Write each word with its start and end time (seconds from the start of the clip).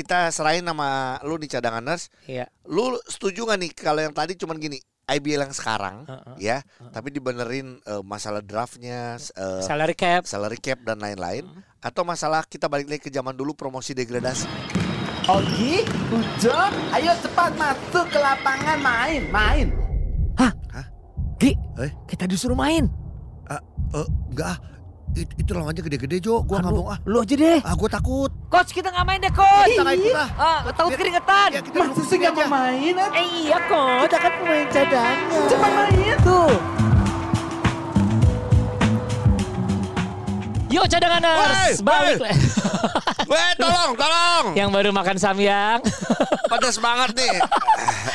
kita 0.00 0.32
serahin 0.32 0.64
nama 0.64 1.20
lu 1.20 1.36
nih 1.36 1.60
cadanganers. 1.60 2.08
Iya. 2.24 2.48
Lu 2.64 2.96
setuju 3.04 3.44
gak 3.44 3.60
nih 3.60 3.70
kalau 3.76 4.00
yang 4.00 4.16
tadi 4.16 4.32
cuman 4.32 4.56
gini 4.56 4.80
IBL 5.10 5.42
yang 5.44 5.52
sekarang 5.52 6.06
Heeh. 6.06 6.34
ya, 6.38 6.58
tapi 6.94 7.10
dibenerin 7.10 7.82
eh, 7.82 8.00
masalah 8.00 8.40
draftnya, 8.40 9.18
eh, 9.18 9.60
Salary 9.60 9.98
cap. 9.98 10.22
salary 10.24 10.56
cap 10.56 10.78
dan 10.86 11.02
lain-lain, 11.02 11.50
atau 11.82 12.06
masalah 12.06 12.46
kita 12.46 12.70
balik 12.70 12.86
lagi 12.86 13.02
ke 13.02 13.10
zaman 13.10 13.34
dulu 13.34 13.52
promosi 13.52 13.90
degradasi. 13.90 14.46
Ogi, 15.26 15.82
Ujo, 16.14 16.54
ayo 16.94 17.12
cepat 17.20 17.52
masuk 17.58 18.06
ke 18.08 18.18
lapangan 18.18 18.78
main, 18.78 19.22
main. 19.28 19.68
Gi, 21.40 21.56
Eh? 21.80 21.90
kita 22.04 22.28
disuruh 22.28 22.52
main. 22.54 22.84
Eh, 23.50 24.06
enggak 24.30 24.54
ah. 24.54 24.58
It- 25.12 25.34
itu 25.36 25.50
lawannya 25.50 25.82
gede-gede 25.82 26.16
Jo, 26.20 26.40
gua 26.40 26.58
nggak 26.58 26.70
mau 26.72 26.86
ah. 26.88 26.98
Lu 27.02 27.18
aja 27.18 27.34
deh. 27.34 27.58
Ah, 27.60 27.74
gua 27.74 27.88
takut. 27.88 28.30
Coach 28.46 28.70
kita 28.70 28.88
nggak 28.88 29.04
main 29.04 29.18
deh 29.18 29.32
coach. 29.32 29.66
Kita 29.68 29.82
nggak 29.82 29.96
ikut 29.96 30.14
ah. 30.14 30.28
Ah, 30.38 30.58
takut 30.70 30.90
keringetan. 30.94 31.48
Ya, 31.50 31.60
kita 31.60 31.76
Masa 31.82 32.02
sih 32.04 32.16
gak 32.16 32.30
aja. 32.30 32.44
mau 32.44 32.50
main? 32.52 32.94
ah? 32.96 33.10
Eh 33.12 33.26
iya 33.42 33.58
coach, 33.64 34.06
kita 34.06 34.16
kan 34.18 34.32
pemain 34.38 34.66
cadangan. 34.68 35.16
Cepat 35.46 35.70
main. 35.72 36.16
Tuh. 36.20 36.50
Yuk 40.70 40.86
cadanganers, 40.86 41.82
balik. 41.82 42.22
woi. 42.22 42.30
Weh, 43.30 43.50
tolong, 43.54 43.94
tolong. 43.94 44.44
Yang 44.54 44.68
baru 44.70 44.90
makan 44.90 45.14
samyang, 45.14 45.78
Pada 46.46 46.66
semangat 46.70 47.14
nih. 47.14 47.38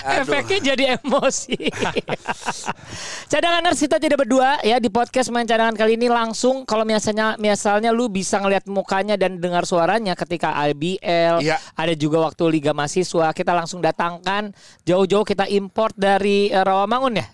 Aduh. 0.06 0.22
efeknya 0.22 0.60
jadi 0.74 0.84
emosi. 1.00 1.56
cadanganers 3.32 3.80
kita 3.80 3.98
tidak 3.98 4.22
berdua 4.22 4.62
ya 4.62 4.78
di 4.78 4.88
podcast 4.88 5.32
main 5.32 5.44
cadangan 5.44 5.74
kali 5.74 5.96
ini 5.96 6.08
langsung 6.08 6.62
kalau 6.62 6.84
misalnya 6.84 7.34
misalnya 7.38 7.90
lu 7.90 8.06
bisa 8.06 8.38
ngelihat 8.38 8.68
mukanya 8.68 9.16
dan 9.16 9.38
dengar 9.38 9.64
suaranya 9.64 10.14
ketika 10.14 10.54
IBL, 10.68 11.42
Iya. 11.42 11.58
ada 11.74 11.94
juga 11.96 12.22
waktu 12.22 12.44
Liga 12.52 12.72
Mahasiswa 12.72 13.32
kita 13.32 13.52
langsung 13.52 13.80
datangkan 13.80 14.52
jauh-jauh 14.84 15.26
kita 15.26 15.50
import 15.50 15.96
dari 15.96 16.50
eh, 16.50 16.62
Rawamangun 16.62 17.18
ya. 17.18 17.26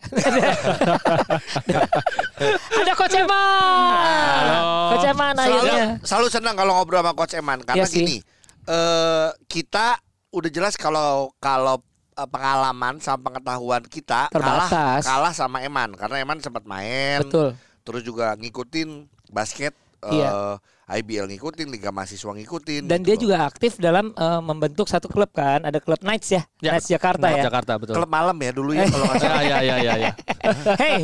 ada 2.71 2.93
Coach 2.95 3.15
Eman. 3.15 4.51
Coach 4.95 5.07
Eman 5.11 5.33
selalu, 5.35 5.55
akhirnya. 5.61 5.87
selalu 6.01 6.27
senang 6.27 6.55
kalau 6.55 6.71
ngobrol 6.73 6.99
sama 6.99 7.11
Coach 7.11 7.35
Eman 7.35 7.59
karena 7.61 7.83
sih. 7.85 7.99
gini, 7.99 8.17
eh 8.65 9.29
kita 9.45 9.99
udah 10.31 10.49
jelas 10.49 10.73
kalau 10.75 11.29
kalau 11.37 11.79
eh, 12.13 12.27
pengalaman 12.27 12.97
sama 12.97 13.19
pengetahuan 13.23 13.83
kita 13.83 14.27
kalah 14.29 14.67
Terbatas. 14.67 15.03
kalah 15.03 15.33
sama 15.33 15.61
Eman 15.61 15.93
karena 15.93 16.19
Eman 16.19 16.39
sempat 16.39 16.63
main, 16.63 17.21
Betul. 17.21 17.55
terus 17.81 18.01
juga 18.01 18.33
ngikutin 18.35 18.89
basket, 19.29 19.75
Iya. 20.03 20.29
eh, 20.29 20.55
IBL 20.93 21.25
ngikutin, 21.29 21.67
Liga 21.67 21.89
Mahasiswa 21.89 22.31
ngikutin. 22.31 22.83
Dan 22.85 22.99
gitu 22.99 23.05
dia 23.05 23.15
loh. 23.15 23.21
juga 23.21 23.37
aktif 23.43 23.71
dalam 23.75 24.11
eh, 24.11 24.41
membentuk 24.41 24.85
satu 24.85 25.05
klub 25.05 25.29
kan, 25.29 25.61
ada 25.61 25.77
klub 25.77 25.99
Knights 25.99 26.29
ya, 26.29 26.43
Ya, 26.59 26.71
Knights 26.71 26.87
Jakarta 26.87 27.25
Nah, 27.25 27.37
ya. 27.37 27.43
Jakarta 27.45 27.71
betul. 27.75 27.95
klub 27.95 28.07
malam 28.07 28.35
ya 28.35 28.51
dulu 28.51 28.71
ya 28.71 28.85
kalau 28.85 29.05
nggak 29.05 29.17
Ya 29.17 29.23
salah. 29.23 29.43
ya 29.43 29.57
ya 29.59 29.75
ya 29.77 29.93
ya. 29.97 30.11
Hei, 30.81 30.95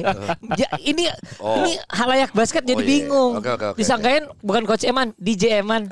ja- 0.54 0.74
ini 0.82 1.08
Oh. 1.38 1.62
ini 1.62 1.78
halayak 1.88 2.32
basket 2.32 2.62
jadi 2.62 2.76
Oh, 2.76 2.82
iya. 2.82 2.90
bingung. 2.90 3.32
Oke, 3.38 3.50
oke, 3.50 3.66
oke, 3.72 3.78
Disangkain 3.78 4.26
bukan 4.40 4.64
coach 4.64 4.84
Eman, 4.84 5.16
DJ 5.16 5.62
Eman. 5.62 5.88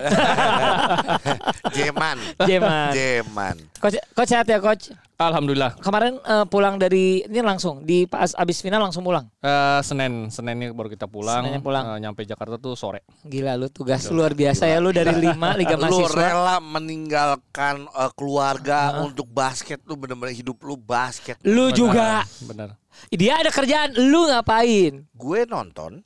Jeman. 1.71 2.17
Jeman. 2.49 2.91
Jeman. 2.91 3.55
coach 3.77 3.95
coach 4.11 4.29
sehat 4.29 4.45
ya 4.45 4.57
coach. 4.57 4.91
Alhamdulillah. 5.15 5.79
Kemarin 5.79 6.19
eh, 6.19 6.43
pulang 6.45 6.75
dari 6.75 7.23
ini 7.23 7.39
langsung 7.39 7.79
di 7.81 8.03
pas 8.03 8.35
abis 8.35 8.59
final 8.59 8.81
langsung 8.81 8.99
pulang. 8.99 9.23
Eh, 9.39 9.79
Senin, 9.79 10.27
Seninnya 10.27 10.75
baru 10.75 10.89
kita 10.89 11.07
pulang. 11.07 11.39
Seninnya 11.39 11.61
pulang. 11.61 11.83
Eh, 11.87 11.99
nyampe 12.01 12.21
Jakarta 12.21 12.57
tuh 12.57 12.75
sore. 12.75 12.99
Gila 13.23 13.55
lu 13.55 13.71
tugas 13.85 14.09
luar 14.09 14.33
biasa 14.33 14.65
ya 14.65 14.81
lu 14.81 14.89
dari 14.89 15.13
lima 15.13 15.53
Liga 15.53 15.77
Lu 15.77 15.85
Mahasiswa. 15.85 16.17
rela 16.17 16.57
meninggalkan 16.57 17.85
eh, 17.85 18.11
keluarga 18.17 19.05
untuk 19.05 19.29
basket 19.29 19.77
lu 19.85 19.93
bener-bener 19.93 20.33
hidup 20.33 20.57
lu 20.65 20.73
basket. 20.73 21.37
Lu 21.45 21.69
juga. 21.69 22.25
Benar. 22.41 22.73
Dia 23.13 23.45
ada 23.45 23.53
kerjaan, 23.53 23.93
lu 23.93 24.25
ngapain? 24.25 25.05
Gue 25.13 25.45
nonton 25.45 26.01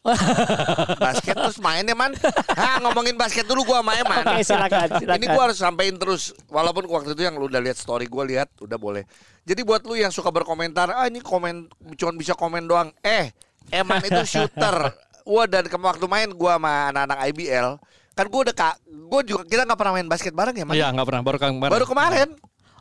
basket 1.08 1.40
terus 1.40 1.56
main 1.64 1.88
ya 1.88 1.96
man. 1.96 2.12
Ha 2.52 2.84
ngomongin 2.84 3.16
basket 3.16 3.48
dulu 3.48 3.64
gue 3.64 3.78
sama 3.80 3.96
Eman. 3.96 4.28
Oke, 4.28 4.44
silakan, 4.44 4.88
silakan. 5.00 5.16
Ini 5.16 5.26
gue 5.32 5.42
harus 5.48 5.58
sampein 5.64 5.96
terus 5.96 6.36
walaupun 6.52 6.84
waktu 6.92 7.16
itu 7.16 7.24
yang 7.24 7.40
lu 7.40 7.48
udah 7.48 7.64
lihat 7.64 7.80
story 7.80 8.12
gue 8.12 8.24
lihat 8.36 8.52
udah 8.60 8.76
boleh. 8.76 9.08
Jadi 9.48 9.64
buat 9.64 9.88
lu 9.88 9.96
yang 9.96 10.12
suka 10.12 10.36
berkomentar, 10.36 10.92
ah 10.92 11.08
ini 11.08 11.24
komen 11.24 11.72
cuma 11.96 12.12
bisa 12.12 12.36
komen 12.36 12.68
doang. 12.68 12.92
Eh, 13.00 13.32
Eman 13.72 14.04
itu 14.04 14.36
shooter. 14.36 14.92
Wah 15.30 15.46
dan 15.46 15.70
ke 15.70 15.78
waktu 15.78 16.06
main 16.10 16.30
gue 16.34 16.52
sama 16.52 16.90
anak-anak 16.90 17.18
IBL 17.30 17.78
kan 18.18 18.28
gue 18.28 18.42
udah 18.52 18.56
kak, 18.58 18.76
gue 18.84 19.22
juga 19.32 19.48
kita 19.48 19.64
nggak 19.64 19.80
pernah 19.80 19.94
main 19.96 20.10
basket 20.12 20.36
bareng 20.36 20.52
ya 20.52 20.66
man. 20.68 20.76
Iya 20.76 20.92
nggak 20.92 21.08
pernah 21.08 21.22
baru 21.24 21.38
kemarin. 21.40 21.72
Baru 21.72 21.86
kemarin. 21.88 22.30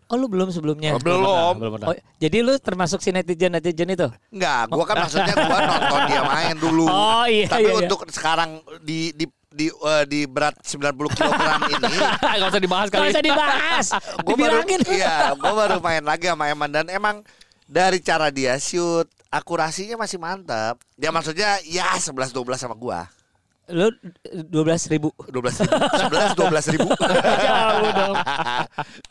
Oh 0.08 0.16
lu 0.16 0.24
belum 0.26 0.48
sebelumnya? 0.48 0.96
Oh, 0.96 1.00
belum. 1.04 1.52
Belum 1.60 1.72
pernah. 1.76 1.86
Oh, 1.92 1.96
jadi 2.16 2.40
lu 2.40 2.56
termasuk 2.56 3.04
si 3.04 3.12
netizen 3.12 3.52
netizen 3.52 3.92
itu? 3.92 4.08
Enggak, 4.32 4.72
gua 4.72 4.84
kan 4.88 5.04
maksudnya 5.04 5.36
gua 5.36 5.58
nonton 5.68 6.00
dia 6.08 6.22
main 6.24 6.56
dulu. 6.56 6.86
Oh, 6.98 7.24
iya, 7.28 7.44
Tapi 7.44 7.68
iya, 7.68 7.76
iya. 7.76 7.80
untuk 7.84 8.08
sekarang 8.08 8.64
di 8.80 9.12
di 9.12 9.28
di 9.52 9.68
eh, 9.68 10.04
di 10.08 10.24
berat 10.24 10.56
90 10.64 10.96
kg 11.12 11.22
ini 11.76 11.96
Gak 12.40 12.48
usah 12.48 12.62
dibahas 12.62 12.86
Gak 12.88 12.98
kali. 12.98 13.12
usah 13.12 13.24
dibahas. 13.24 13.86
gua 14.24 14.36
baru 14.40 14.56
iya, 14.96 15.36
gua 15.36 15.52
baru 15.54 15.76
main 15.84 16.02
lagi 16.02 16.24
sama 16.24 16.48
Eman 16.48 16.70
dan 16.72 16.88
emang 16.88 17.20
dari 17.68 18.00
cara 18.00 18.32
dia 18.32 18.56
shoot 18.56 19.06
akurasinya 19.28 19.96
masih 19.96 20.16
mantap. 20.16 20.80
Ya 20.96 21.08
maksudnya 21.08 21.60
ya 21.64 21.94
11 21.94 22.32
12 22.32 22.56
sama 22.56 22.74
gua. 22.74 23.08
Lu 23.68 23.92
dua 24.48 24.64
belas 24.64 24.88
ribu. 24.88 25.12
12 25.28 25.60
ribu. 25.60 25.76
11 25.76 26.40
12 26.40 26.72
ribu. 26.72 26.88
Jauh 27.44 27.90
dong. 27.92 28.16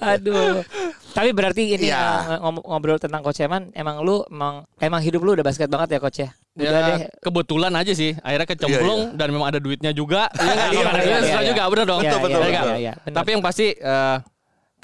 Aduh. 0.02 0.66
Tapi 1.14 1.30
berarti 1.30 1.78
ini 1.78 1.94
Iya. 1.94 2.42
ngom- 2.42 2.66
ngobrol 2.66 2.98
tentang 2.98 3.22
Coach 3.22 3.38
Eman, 3.38 3.70
emang 3.74 4.02
lu 4.02 4.26
emang 4.28 4.66
emang 4.78 4.98
hidup 4.98 5.22
lu 5.22 5.38
udah 5.38 5.46
basket 5.46 5.70
banget 5.70 5.94
ya 5.94 6.00
Coach 6.02 6.20
ya? 6.26 6.30
Ya, 6.58 6.74
Udah 6.74 6.82
deh. 6.90 6.98
kebetulan 7.22 7.70
aja 7.78 7.94
sih. 7.94 8.18
Akhirnya 8.18 8.50
kecemplung 8.50 9.14
dan 9.14 9.30
memang 9.30 9.46
ada 9.46 9.62
duitnya 9.62 9.94
juga. 9.94 10.26
Iya 10.34 10.50
nggak? 10.50 10.70
Iya, 10.74 10.82
Iya, 10.82 11.02
iya, 11.06 11.18
susah 11.22 11.42
iya. 11.46 11.50
juga, 11.54 11.64
bener 11.70 11.86
dong. 11.86 12.02
Iya, 12.02 12.12
Betul, 12.18 12.18
iya, 12.18 12.38
betul, 12.42 12.50
iya, 12.50 12.62
Iya, 12.66 12.76
iya, 12.82 12.94
benar. 13.06 13.16
Tapi 13.22 13.30
yang 13.30 13.44
pasti 13.46 13.68
eh, 13.78 14.18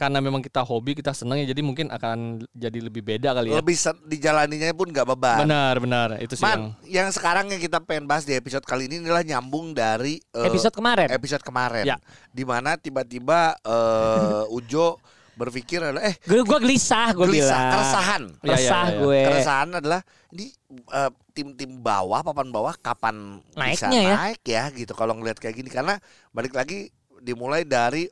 karena 0.03 0.19
memang 0.19 0.39
kita 0.39 0.59
hobi, 0.59 0.91
kita 0.93 1.11
seneng 1.11 1.39
ya, 1.39 1.47
jadi 1.47 1.59
mungkin 1.59 1.87
akan 1.87 2.43
jadi 2.49 2.79
lebih 2.79 2.99
beda 3.01 3.31
kali 3.31 3.49
ya. 3.49 3.57
Lebih 3.57 3.75
dijalaninya 4.05 4.69
pun 4.71 4.87
nggak 4.87 5.07
beban. 5.07 5.39
Benar, 5.41 5.75
benar. 5.77 6.07
Itu 6.17 6.33
sih 6.33 6.43
yang 6.43 6.75
Man, 6.75 6.83
yang 6.85 7.07
sekarang 7.09 7.47
yang 7.47 7.57
kita 7.57 7.79
pengen 7.79 8.03
bahas 8.03 8.21
di 8.21 8.33
episode 8.33 8.61
kali 8.61 8.85
ini 8.85 8.99
adalah 8.99 9.21
nyambung 9.21 9.71
dari 9.71 10.19
eh, 10.29 10.45
Episode 10.45 10.73
kemarin. 10.73 11.07
episode 11.09 11.41
kemarin 11.41 11.85
Ya. 11.85 11.97
di 12.29 12.43
mana 12.43 12.75
tiba-tiba 12.75 13.55
eh, 13.57 14.43
Ujo 14.57 14.99
berpikir 15.33 15.81
adalah 15.81 16.05
eh 16.05 16.15
Gue 16.21 16.43
gua 16.43 16.57
gelisah 16.57 17.09
gue 17.11 17.25
gelisah 17.25 17.49
bilang. 17.49 17.73
keresahan 17.73 18.23
Iya, 18.23 18.37
iya, 18.37 18.53
Resah 18.53 18.85
iya. 18.85 18.97
gue. 18.99 19.19
keresahan 19.25 19.69
adalah 19.73 20.01
ini 20.29 20.45
eh, 20.91 21.11
tim-tim 21.31 21.71
bawah 21.75 22.21
papan 22.21 22.47
bawah 22.47 22.73
kapan 22.77 23.41
bisa 23.49 23.89
Naiknya 23.89 23.99
ya. 23.99 24.13
naik 24.15 24.41
ya 24.43 24.63
gitu 24.69 24.93
kalau 24.93 25.17
ngelihat 25.17 25.41
kayak 25.41 25.55
gini 25.55 25.67
karena 25.67 25.97
balik 26.29 26.53
lagi 26.53 26.93
dimulai 27.17 27.63
dari 27.63 28.05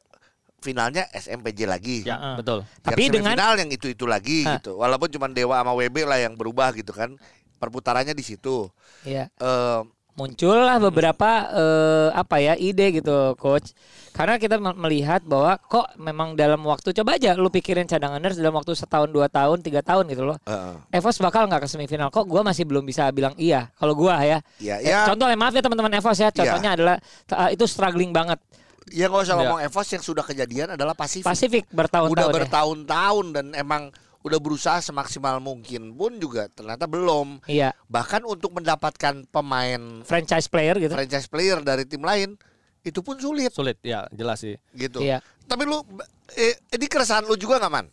finalnya 0.61 1.09
SMPJ 1.11 1.59
lagi. 1.66 1.97
Ya, 2.05 2.16
Heeh. 2.16 2.35
betul. 2.38 2.59
Tapi 2.79 3.09
dengan 3.09 3.33
semifinal 3.33 3.53
yang 3.57 3.69
itu 3.73 3.88
itu 3.89 4.05
lagi 4.05 4.45
Hah. 4.45 4.61
gitu. 4.61 4.77
Walaupun 4.77 5.09
cuma 5.09 5.25
Dewa 5.27 5.57
sama 5.59 5.73
WB 5.73 6.05
lah 6.05 6.22
yang 6.22 6.38
berubah 6.38 6.72
gitu 6.72 6.94
kan. 6.94 7.17
Perputarannya 7.57 8.13
di 8.13 8.22
situ. 8.22 8.69
Ya, 9.01 9.29
Eh, 9.38 9.81
muncullah 10.11 10.77
beberapa 10.77 11.29
eh, 11.49 12.09
apa 12.13 12.38
ya 12.38 12.53
ide 12.53 12.94
gitu 12.94 13.33
coach. 13.38 13.73
Karena 14.11 14.35
kita 14.35 14.59
me- 14.59 14.75
melihat 14.75 15.23
bahwa 15.23 15.55
kok 15.57 15.88
memang 15.95 16.35
dalam 16.35 16.59
waktu 16.61 16.91
coba 16.91 17.16
aja 17.16 17.31
lu 17.33 17.47
pikirin 17.47 17.88
cadanganers 17.88 18.35
dalam 18.35 18.51
waktu 18.53 18.75
setahun 18.75 19.07
dua 19.07 19.31
tahun 19.31 19.63
tiga 19.63 19.81
tahun 19.81 20.09
gitu 20.09 20.25
loh. 20.25 20.38
eh, 20.45 20.78
Evos 20.93 21.17
bakal 21.17 21.47
nggak 21.47 21.63
ke 21.63 21.69
semifinal? 21.69 22.09
Kok 22.09 22.28
gua 22.28 22.41
masih 22.43 22.67
belum 22.67 22.83
bisa 22.83 23.07
bilang 23.09 23.33
iya? 23.38 23.69
Kalau 23.78 23.93
gua 23.93 24.19
ya. 24.22 24.38
Ya 24.59 24.78
Eh, 24.78 24.89
ya 24.89 25.05
contoh 25.07 25.25
ya 25.25 25.38
maaf 25.38 25.53
ya 25.53 25.63
teman-teman 25.63 25.93
Evos 25.95 26.17
ya 26.17 26.29
contohnya 26.29 26.75
adalah 26.75 26.95
uh, 27.31 27.49
itu 27.49 27.66
struggling 27.66 28.11
banget 28.11 28.38
ya 28.88 29.06
nggak 29.06 29.22
usah 29.22 29.36
Ya. 29.36 29.40
ngomong 29.40 29.59
Evos 29.62 29.88
yang 29.88 30.02
sudah 30.02 30.24
kejadian 30.24 30.68
adalah 30.72 30.92
Pasifik 30.92 31.24
Pasifik 31.24 31.64
udah 31.66 31.78
bertahun-tahun 31.78 32.18
ya. 32.24 32.36
bertahun-tahun 32.36 33.26
dan 33.32 33.46
emang 33.53 33.84
udah 34.22 34.38
berusaha 34.38 34.78
semaksimal 34.79 35.38
mungkin 35.38 35.91
pun 35.91 36.16
juga 36.16 36.46
ternyata 36.47 36.85
belum 36.85 37.41
Iya, 37.46 37.73
bahkan 37.85 38.22
untuk 38.22 38.53
mendapatkan 38.53 39.26
pemain 39.28 39.82
franchise 40.02 40.46
player 40.46 40.78
gitu. 40.78 40.94
franchise 40.94 41.26
player 41.26 41.58
dari 41.59 41.84
tim 41.84 42.00
lain 42.00 42.38
itu 42.82 43.00
pun 43.00 43.17
sulit 43.17 43.50
Sulit, 43.50 43.78
ya 43.79 44.05
jelas 44.09 44.40
sih. 44.40 44.58
gitu 44.72 44.97
Iya. 45.00 45.22
tapi 45.44 45.66
lu 45.66 45.82
eh, 46.32 46.53
ini 46.72 46.85
keresahan 46.85 47.22
lu 47.23 47.35
juga 47.35 47.58
nggak 47.58 47.70
man 47.72 47.88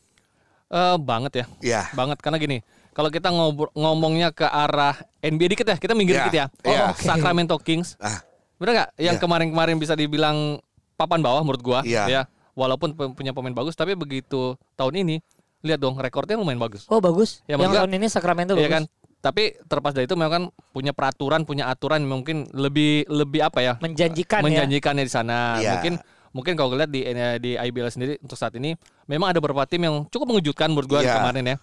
Eh 0.69 0.97
banget 1.01 1.33
ya. 1.33 1.45
Iya. 1.65 1.83
Banget 1.91 2.21
karena 2.21 2.37
gini, 2.37 2.61
kalau 2.93 3.09
kita 3.09 3.33
ngobrol 3.33 3.73
ngomongnya 3.73 4.29
ke 4.29 4.45
arah 4.45 4.93
NBA 5.19 5.57
dikit 5.57 5.65
ya, 5.65 5.81
kita 5.81 5.97
minggir 5.97 6.13
Iya, 6.13 6.23
dikit 6.23 6.37
ya. 6.37 6.47
iya. 6.63 6.85
Oh, 6.85 6.93
Sacramento 6.93 7.57
Kings. 7.57 7.97
Ah. 7.97 8.21
Bener 8.61 8.77
nggak? 8.77 8.91
Yang 9.01 9.17
Iya. 9.17 9.23
kemarin-kemarin 9.25 9.81
bisa 9.81 9.97
dibilang 9.97 10.61
papan 10.99 11.23
bawah 11.23 11.41
menurut 11.41 11.63
gua 11.63 11.81
Iya. 11.87 12.05
ya. 12.11 12.23
Walaupun 12.53 12.91
punya 13.15 13.31
pemain 13.31 13.55
bagus, 13.55 13.79
tapi 13.79 13.95
begitu 13.95 14.59
tahun 14.75 15.07
ini 15.07 15.17
lihat 15.63 15.79
dong 15.79 15.95
rekornya 15.95 16.35
lumayan 16.35 16.59
bagus. 16.59 16.91
Oh 16.91 16.99
bagus. 16.99 17.47
Ya, 17.47 17.55
yang 17.55 17.71
tahun 17.71 17.95
ini 17.95 18.11
Sacramento 18.11 18.59
Iya 18.59 18.67
bagus. 18.67 18.75
kan? 18.75 18.85
Tapi 19.19 19.43
terlepas 19.67 19.95
dari 19.95 20.07
itu 20.07 20.15
memang 20.15 20.31
kan 20.31 20.45
punya 20.71 20.91
peraturan, 20.91 21.43
punya 21.43 21.67
aturan 21.67 22.03
yang 22.03 22.19
mungkin 22.19 22.51
lebih 22.51 23.07
lebih 23.07 23.43
apa 23.43 23.63
ya? 23.63 23.73
Menjanjikan 23.79 24.43
ya. 24.43 24.47
menjanjikannya 24.47 25.05
di 25.07 25.13
sana. 25.13 25.59
Iya. 25.59 25.79
Mungkin 25.79 25.93
mungkin 26.29 26.53
kalau 26.55 26.75
lihat 26.75 26.91
di 26.91 27.07
di 27.39 27.55
IBL 27.55 27.91
sendiri 27.91 28.19
untuk 28.19 28.35
saat 28.35 28.55
ini 28.59 28.75
memang 29.07 29.31
ada 29.31 29.39
beberapa 29.39 29.63
tim 29.67 29.83
yang 29.83 30.07
cukup 30.07 30.27
mengejutkan 30.29 30.71
menurut 30.71 30.87
gue 30.87 31.01
Iya. 31.03 31.15
kemarin 31.15 31.45
ya. 31.47 31.57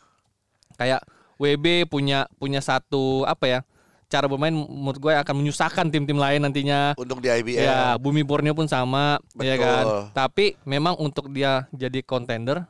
Kayak 0.75 1.01
WB 1.35 1.65
punya 1.87 2.27
punya 2.35 2.59
satu 2.59 3.23
apa 3.23 3.45
ya? 3.47 3.59
Cara 4.05 4.29
bermain 4.29 4.53
menurut 4.53 5.01
gue 5.01 5.13
akan 5.13 5.35
menyusahkan 5.41 5.89
tim-tim 5.89 6.15
lain 6.15 6.45
nantinya. 6.45 6.93
Untuk 6.95 7.19
di 7.19 7.29
IBL. 7.29 7.57
Ya, 7.57 7.97
Bumi 7.97 8.21
Borneo 8.21 8.53
pun 8.53 8.69
sama, 8.69 9.17
ya 9.41 9.57
Betul. 9.57 9.65
kan. 9.65 9.85
Tapi 10.13 10.45
memang 10.63 10.93
untuk 11.01 11.33
dia 11.33 11.65
jadi 11.73 12.05
contender 12.05 12.61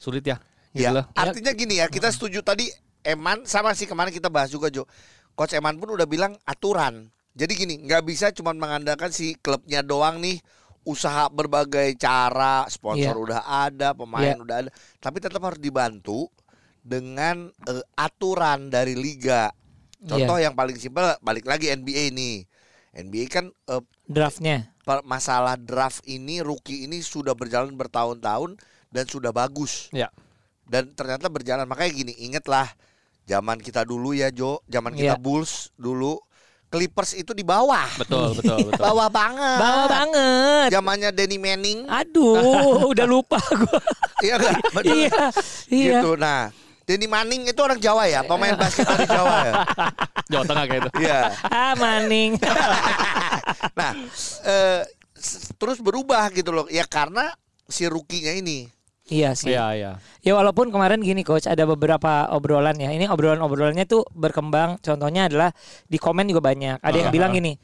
sulit 0.00 0.24
ya. 0.24 0.40
Gitu 0.72 0.92
Ya, 0.92 1.08
artinya 1.16 1.52
gini 1.56 1.80
ya, 1.80 1.88
kita 1.88 2.12
setuju 2.12 2.44
tadi 2.44 2.68
Eman 3.00 3.46
sama 3.46 3.70
sih 3.72 3.86
kemarin 3.86 4.10
kita 4.12 4.26
bahas 4.28 4.50
juga 4.50 4.66
Jo. 4.68 4.84
Coach 5.32 5.54
Eman 5.54 5.78
pun 5.78 5.94
udah 5.94 6.08
bilang 6.08 6.34
aturan. 6.42 7.06
Jadi 7.36 7.52
gini, 7.54 7.74
nggak 7.84 8.02
bisa 8.02 8.32
cuma 8.32 8.56
mengandalkan 8.56 9.12
si 9.12 9.36
klubnya 9.38 9.84
doang 9.84 10.18
nih 10.18 10.40
usaha 10.82 11.28
berbagai 11.28 11.92
cara, 12.00 12.64
sponsor 12.66 13.14
Iya. 13.14 13.24
udah 13.28 13.40
ada, 13.44 13.88
pemain 13.92 14.32
Iya. 14.32 14.42
udah 14.42 14.56
ada, 14.64 14.70
tapi 14.98 15.20
tetap 15.20 15.42
harus 15.44 15.60
dibantu 15.60 16.30
dengan 16.80 17.50
eh, 17.66 17.84
aturan 17.98 18.70
dari 18.70 18.94
liga. 18.96 19.50
Contoh 19.98 20.36
yang 20.36 20.52
paling 20.52 20.74
simpel 20.74 21.16
balik 21.18 21.44
lagi 21.44 21.68
NBA 21.68 22.10
nih. 22.10 22.44
NBA 22.94 23.24
kan 23.26 23.44
eh, 23.66 23.82
Draftnya. 24.04 24.72
masalah 25.02 25.54
draft 25.54 26.00
ini 26.04 26.40
rookie 26.40 26.84
ini 26.84 26.98
sudah 26.98 27.32
berjalan 27.32 27.72
bertahun-tahun 27.72 28.56
dan 28.88 29.04
sudah 29.04 29.28
bagus 29.30 29.90
Ya. 29.90 30.08
dan 30.64 30.88
ternyata 30.90 31.26
berjalan 31.26 31.64
makanya 31.64 31.92
gini 31.92 32.14
ingetlah 32.16 32.70
zaman 33.24 33.58
kita 33.58 33.82
dulu 33.82 34.10
ya 34.10 34.30
Jo 34.30 34.62
zaman 34.64 34.94
kita 34.94 35.14
Iya. 35.14 35.20
Bulls 35.20 35.74
dulu 35.74 36.16
Clippers 36.66 37.12
itu 37.12 37.30
di 37.30 37.42
bawah 37.42 37.84
Betul, 37.96 38.34
betul, 38.34 38.58
betul. 38.64 38.80
bawah 38.80 39.06
banget 39.06 39.58
Bawa 39.58 39.84
banget. 39.86 40.68
zamannya 40.70 41.10
Danny 41.10 41.36
Manning 41.36 41.84
Aduh, 41.86 42.86
udah 42.86 43.04
lupa 43.04 43.42
gue. 43.42 43.78
iya 44.22 44.34
kan 44.36 44.54
Bener. 44.72 44.94
iya, 45.04 45.20
iya. 45.68 45.92
gitu 45.98 46.14
nah 46.14 46.48
Danny 46.86 47.10
Manning 47.10 47.42
itu 47.44 47.58
orang 47.58 47.76
Jawa 47.76 48.06
ya 48.06 48.22
pemain 48.22 48.54
basket 48.54 48.86
dari 48.86 49.04
Jawa 49.04 49.36
ya 49.42 49.52
Jawa 50.30 50.44
Tengah 50.46 50.64
kayak 50.64 50.80
itu. 50.80 50.90
iya 51.02 51.20
Ah, 51.44 51.74
maning. 51.74 52.38
nah 53.78 53.92
eh, 54.42 54.82
terus 55.58 55.78
berubah 55.78 56.30
gitu 56.30 56.54
loh 56.54 56.66
ya 56.66 56.86
karena 56.86 57.34
si 57.66 57.86
rookie-nya 57.86 58.38
ini 58.38 58.70
iya 59.06 59.34
sih. 59.34 59.54
Iya, 59.54 59.66
iya. 59.74 59.90
Ya 60.18 60.32
walaupun 60.34 60.70
kemarin 60.70 60.98
gini 60.98 61.22
coach 61.22 61.46
ada 61.46 61.62
beberapa 61.62 62.26
obrolan 62.26 62.74
ya. 62.74 62.90
Ini 62.90 63.06
obrolan-obrolannya 63.06 63.86
tuh 63.86 64.02
berkembang. 64.10 64.82
Contohnya 64.82 65.30
adalah 65.30 65.54
di 65.86 65.94
komen 65.94 66.26
juga 66.26 66.42
banyak. 66.42 66.82
Ada 66.82 66.96
yang 66.98 67.10
Ah. 67.10 67.14
bilang 67.14 67.30
gini. 67.30 67.54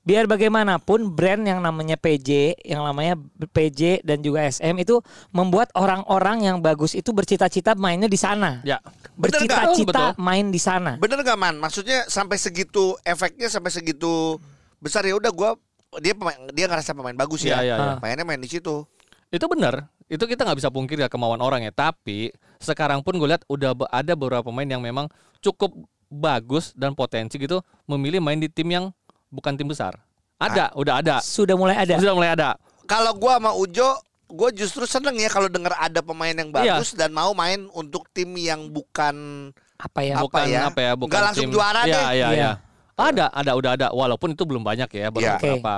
Biar 0.00 0.24
bagaimanapun 0.24 1.12
brand 1.12 1.44
yang 1.44 1.60
namanya 1.60 2.00
PJ, 2.00 2.56
yang 2.64 2.80
namanya 2.88 3.20
PJ 3.52 4.00
dan 4.00 4.24
juga 4.24 4.48
SM 4.48 4.72
itu 4.80 5.04
membuat 5.28 5.68
orang-orang 5.76 6.48
yang 6.48 6.56
bagus 6.64 6.96
itu 6.96 7.12
bercita-cita 7.12 7.76
mainnya 7.76 8.08
di 8.08 8.16
sana. 8.16 8.64
Ya. 8.64 8.80
Bercita-cita 9.20 10.16
Betul. 10.16 10.24
main 10.24 10.48
di 10.48 10.56
sana. 10.56 10.96
Bener 10.96 11.20
gak 11.20 11.36
man? 11.36 11.60
Maksudnya 11.60 12.08
sampai 12.08 12.40
segitu 12.40 12.96
efeknya 13.04 13.52
sampai 13.52 13.68
segitu 13.68 14.40
besar 14.80 15.04
ya 15.04 15.12
udah 15.20 15.28
gua 15.36 15.60
dia 16.00 16.16
pemain 16.16 16.38
dia 16.56 16.64
ngerasa 16.64 16.96
pemain 16.96 17.12
bagus 17.12 17.44
ya. 17.44 17.60
Iya, 17.60 17.76
iya, 17.76 17.76
iya. 17.76 17.94
Mainnya 18.00 18.24
main 18.24 18.40
di 18.40 18.48
situ. 18.48 18.88
Itu 19.28 19.46
benar. 19.52 19.84
Itu 20.08 20.24
kita 20.24 20.48
nggak 20.48 20.58
bisa 20.64 20.72
pungkir 20.72 20.96
ya 20.96 21.12
kemauan 21.12 21.44
orang 21.44 21.60
ya. 21.60 21.76
Tapi 21.76 22.32
sekarang 22.56 23.04
pun 23.04 23.20
gue 23.20 23.28
lihat 23.28 23.44
udah 23.52 23.76
ada 23.92 24.16
beberapa 24.16 24.48
pemain 24.48 24.66
yang 24.66 24.80
memang 24.80 25.12
cukup 25.44 25.76
bagus 26.10 26.74
dan 26.74 26.92
potensi 26.98 27.38
gitu 27.38 27.62
memilih 27.86 28.18
main 28.18 28.42
di 28.42 28.50
tim 28.50 28.66
yang 28.66 28.90
bukan 29.30 29.54
tim 29.54 29.66
besar. 29.66 29.96
Ada, 30.36 30.74
udah 30.74 30.94
ada. 30.98 31.16
Sudah 31.22 31.54
mulai 31.54 31.78
ada. 31.78 31.94
Sudah 31.96 32.12
mulai 32.12 32.30
ada. 32.32 32.58
Kalau 32.84 33.14
gua 33.14 33.38
sama 33.38 33.52
Ujo 33.54 33.88
gue 34.30 34.50
justru 34.54 34.86
seneng 34.86 35.18
ya 35.18 35.26
kalau 35.26 35.50
dengar 35.50 35.74
ada 35.74 35.98
pemain 36.00 36.30
yang 36.30 36.54
Iya. 36.54 36.78
bagus 36.78 36.94
dan 36.94 37.10
mau 37.10 37.34
main 37.34 37.66
untuk 37.72 38.06
tim 38.10 38.30
yang 38.32 38.70
bukan 38.70 39.50
Apa 39.74 40.06
ya? 40.06 40.14
Apa 40.14 40.22
bukan 40.22 40.44
ya? 40.46 40.60
apa 40.68 40.80
ya, 40.80 40.92
bukan 40.94 41.10
Nggak 41.10 41.24
langsung 41.26 41.44
tim- 41.44 41.54
juara 41.56 41.80
Iya, 41.82 41.90
deh. 41.90 41.98
Iya, 41.98 42.10
Iya. 42.14 42.28
iya. 42.30 42.50
Ada, 42.94 43.26
ada, 43.32 43.50
udah 43.56 43.70
ada. 43.74 43.86
Walaupun 43.90 44.30
itu 44.30 44.44
belum 44.44 44.62
banyak 44.62 44.86
ya, 44.86 45.10
baru 45.10 45.24
Iya. 45.24 45.34
beberapa. 45.34 45.74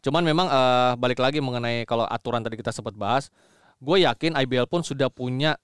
Cuman 0.00 0.22
memang 0.24 0.46
eh, 0.48 0.92
balik 0.96 1.20
lagi 1.20 1.42
mengenai 1.42 1.84
kalau 1.84 2.06
aturan 2.06 2.40
tadi 2.40 2.56
kita 2.56 2.72
sempat 2.72 2.96
bahas, 2.96 3.28
gue 3.76 3.96
yakin 4.00 4.32
IBL 4.38 4.64
pun 4.64 4.80
sudah 4.80 5.12
punya 5.12 5.60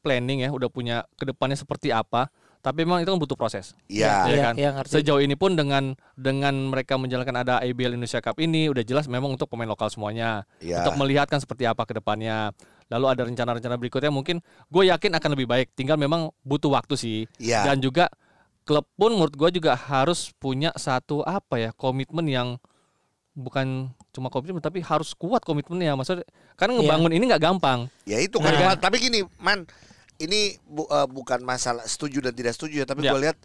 planning 0.00 0.46
ya, 0.46 0.50
udah 0.50 0.70
punya 0.70 1.04
ke 1.14 1.28
depannya 1.28 1.58
seperti 1.58 1.92
apa. 1.92 2.32
Tapi 2.66 2.82
memang 2.82 2.98
itu 2.98 3.14
kan 3.14 3.22
butuh 3.22 3.38
proses. 3.38 3.78
Iya. 3.86 4.26
Iya 4.26 4.34
Iya, 4.34 4.42
kan? 4.42 4.54
iya, 4.58 4.70
ngerti. 4.74 4.92
Sejauh 4.98 5.22
ini 5.22 5.38
pun 5.38 5.54
dengan 5.54 5.94
dengan 6.18 6.50
mereka 6.66 6.98
menjalankan 6.98 7.46
ada 7.46 7.54
IBL 7.62 7.94
Indonesia 7.94 8.18
Cup 8.18 8.42
ini 8.42 8.66
udah 8.66 8.82
jelas 8.82 9.06
memang 9.06 9.30
untuk 9.30 9.46
pemain 9.46 9.70
lokal 9.70 9.86
semuanya. 9.86 10.42
Iya. 10.58 10.82
Untuk 10.82 10.98
melihat 10.98 11.30
kan 11.30 11.38
seperti 11.38 11.62
apa 11.62 11.86
ke 11.86 11.94
depannya. 11.94 12.50
Lalu 12.90 13.06
ada 13.06 13.22
rencana-rencana 13.22 13.78
berikutnya 13.78 14.10
mungkin 14.10 14.42
gue 14.66 14.82
yakin 14.90 15.14
akan 15.14 15.30
lebih 15.38 15.46
baik. 15.46 15.78
Tinggal 15.78 15.94
memang 15.94 16.34
butuh 16.42 16.74
waktu 16.74 16.98
sih. 16.98 17.30
Iya. 17.38 17.70
Dan 17.70 17.78
juga 17.78 18.10
klub 18.66 18.82
pun 18.98 19.14
menurut 19.14 19.38
gue 19.38 19.62
juga 19.62 19.78
harus 19.78 20.34
punya 20.34 20.74
satu 20.74 21.22
apa 21.22 21.62
ya 21.62 21.70
komitmen 21.70 22.26
yang 22.26 22.58
bukan 23.30 23.94
cuma 24.10 24.26
komitmen 24.26 24.58
tapi 24.58 24.82
harus 24.82 25.14
kuat 25.14 25.46
komitmennya. 25.46 25.94
Maksudnya 25.94 26.26
karena 26.58 26.74
Iya. 26.74 26.80
ngebangun 26.82 27.12
ini 27.14 27.24
nggak 27.30 27.42
gampang. 27.46 27.86
Ya 28.02 28.18
itu 28.18 28.42
kan. 28.42 28.50
Nah. 28.50 28.74
Man. 28.74 28.78
Tapi 28.82 28.96
gini, 28.98 29.22
man, 29.38 29.70
ini 30.18 30.40
bu- 30.62 30.86
eh, 30.86 31.06
bukan 31.06 31.40
masalah 31.40 31.84
setuju 31.84 32.20
dan 32.20 32.32
tidak 32.32 32.52
setuju 32.52 32.82
ya, 32.82 32.86
tapi 32.86 33.02
Ya. 33.02 33.12
gue 33.12 33.20
lihat 33.22 33.38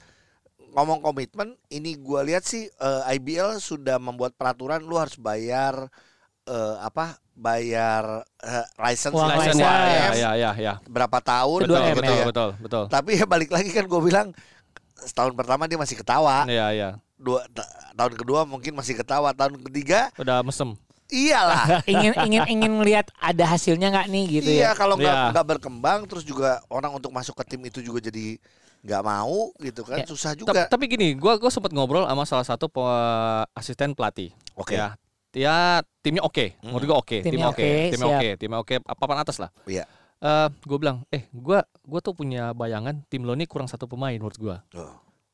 ngomong 0.71 0.99
komitmen, 0.99 1.59
ini 1.67 1.95
gue 1.95 2.21
lihat 2.23 2.41
sih 2.41 2.65
eh, 2.65 3.13
IBL 3.13 3.57
sudah 3.57 3.97
membuat 3.97 4.33
peraturan 4.33 4.79
lu 4.79 4.95
harus 4.95 5.15
bayar 5.15 5.91
eh, 6.43 6.75
apa? 6.79 7.19
Bayar 7.31 8.23
eh, 8.37 8.65
license 8.77 9.15
Uang 9.15 9.29
license 9.31 9.57
ya, 9.57 9.67
UAS, 9.67 10.15
ya, 10.15 10.31
ya, 10.33 10.51
ya. 10.53 10.73
berapa 10.85 11.17
tahun 11.17 11.65
Betul, 11.65 11.79
M, 11.81 11.95
betul, 11.95 12.15
ya. 12.15 12.25
betul, 12.25 12.49
betul. 12.59 12.83
Tapi 12.87 13.11
ya 13.15 13.25
balik 13.25 13.49
lagi 13.49 13.69
kan 13.69 13.85
gue 13.85 14.01
bilang 14.01 14.27
setahun 14.97 15.33
pertama 15.33 15.65
dia 15.65 15.75
masih 15.75 15.97
ketawa, 15.97 16.45
Iya, 16.45 16.67
iya. 16.71 16.89
dua 17.15 17.43
ta- 17.49 17.65
tahun 17.93 18.13
kedua 18.15 18.45
mungkin 18.45 18.71
masih 18.73 18.93
ketawa, 18.93 19.33
tahun 19.33 19.57
ketiga 19.65 20.13
Udah 20.15 20.39
mesem. 20.41 20.77
Iyalah. 21.11 21.83
ingin 21.91 22.11
ingin 22.23 22.43
ingin 22.49 22.71
melihat 22.73 23.11
ada 23.13 23.45
hasilnya 23.45 23.91
nggak 23.91 24.07
nih 24.07 24.25
gitu 24.33 24.49
iya 24.49 24.71
ya. 24.71 24.71
kalau 24.73 24.95
nggak 24.95 25.11
Iya. 25.11 25.29
nggak 25.29 25.45
berkembang 25.47 25.99
terus 26.05 26.23
juga 26.23 26.63
orang 26.67 26.91
untuk 26.91 27.11
masuk 27.11 27.35
ke 27.35 27.43
tim 27.45 27.61
itu 27.61 27.79
juga 27.79 27.99
jadi 28.01 28.39
nggak 28.81 29.01
mau 29.01 29.53
gitu 29.55 29.83
kan 29.83 30.01
Ya. 30.01 30.07
susah 30.07 30.31
juga. 30.33 30.65
Tapi 30.65 30.87
gini, 30.87 31.13
gua 31.13 31.37
gua 31.37 31.47
sempat 31.47 31.69
ngobrol 31.69 32.01
sama 32.01 32.23
salah 32.25 32.41
satu 32.43 32.65
pe- 32.65 33.45
asisten 33.53 33.93
pelatih. 33.93 34.33
Oke. 34.55 34.73
Ya, 34.73 34.97
ya 35.31 35.55
timnya 35.99 36.23
oke. 36.23 36.57
Menurut 36.59 36.85
gua 36.85 36.97
oke, 36.97 37.19
Timnya 37.19 37.29
timnya 37.29 37.47
oke, 37.47 37.61
oke, 37.61 37.91
timnya 37.91 38.07
oke, 38.09 38.29
timnya 38.39 38.57
oke, 38.57 38.73
papan 38.97 39.17
atas 39.21 39.37
lah. 39.37 39.53
Iya. 39.63 39.85
Eh, 40.17 40.47
gue 40.63 40.77
bilang, 40.77 41.01
eh, 41.09 41.25
gua 41.29 41.61
gua 41.81 41.97
tuh 41.97 42.13
punya 42.13 42.53
bayangan 42.53 43.01
tim 43.05 43.21
lo 43.21 43.33
ini 43.33 43.45
kurang 43.45 43.65
satu 43.65 43.85
pemain 43.85 44.13
menurut 44.13 44.37
gua. 44.37 44.61
Tuh. 44.67 44.85